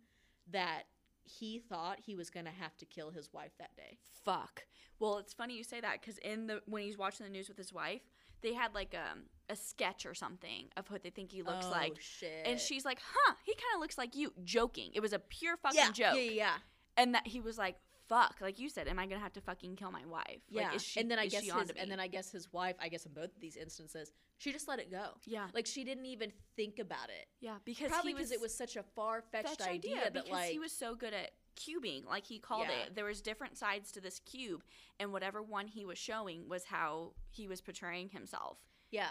[0.52, 0.82] that
[1.24, 3.98] he thought he was going to have to kill his wife that day.
[4.24, 4.64] fuck.
[5.00, 7.56] Well, it's funny you say that because in the when he's watching the news with
[7.58, 8.00] his wife,
[8.42, 11.70] they had like um, a sketch or something of what they think he looks Oh,
[11.70, 12.46] like, shit.
[12.46, 14.92] and she's like, "Huh, he kind of looks like you." Joking.
[14.94, 16.54] It was a pure fucking yeah, joke, Yeah, yeah, yeah.
[16.96, 17.76] and that he was like,
[18.08, 20.76] "Fuck," like you said, "Am I gonna have to fucking kill my wife?" Yeah, Like,
[20.76, 22.76] is she, and then I guess his, and then I guess his wife.
[22.80, 25.10] I guess in both of these instances, she just let it go.
[25.26, 27.26] yeah, Like she didn't even think about it.
[27.40, 30.50] yeah, because Probably he because it was such a far fetched idea, that because like
[30.50, 32.86] he was so good at cubing like he called Yeah.
[32.86, 34.64] it there was different sides to this cube
[34.98, 38.58] and whatever one he was showing was how he was portraying himself
[38.90, 39.06] yeah,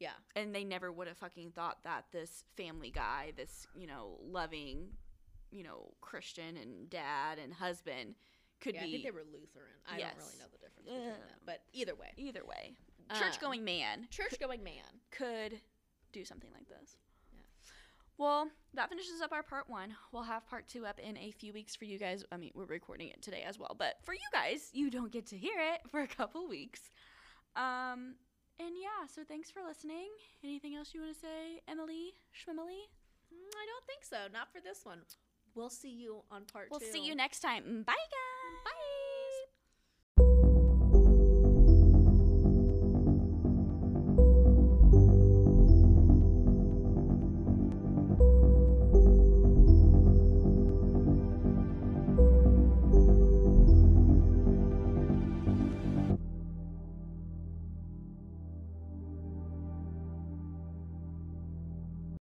[0.00, 4.18] yeah, and they never would have fucking thought that this family guy this you know
[4.22, 4.88] loving
[5.50, 8.14] you know christian and dad and husband
[8.60, 8.80] could yeah.
[8.80, 9.74] I be think they were Lutheran.
[9.86, 11.10] I don't really know the difference between Yeah.
[11.10, 12.76] that, but either way, either way
[13.18, 14.84] church going man church going man.
[15.10, 15.60] could
[16.12, 16.96] do something like this
[17.32, 17.38] Yeah.
[18.18, 21.52] well that finishes up our part one we'll have part two up in a few
[21.52, 24.20] weeks for you guys i mean we're recording it today as well but for you
[24.32, 26.90] guys you don't get to hear it for a couple weeks
[27.56, 28.14] um
[28.60, 30.08] and yeah so thanks for listening
[30.44, 32.82] anything else you want to say emily schmemily
[33.32, 34.16] Mm, I don't think so.
[34.32, 34.98] Not for this one.
[35.56, 36.86] We'll see you on part we'll two.
[36.86, 39.03] see you next time bye guys Bye.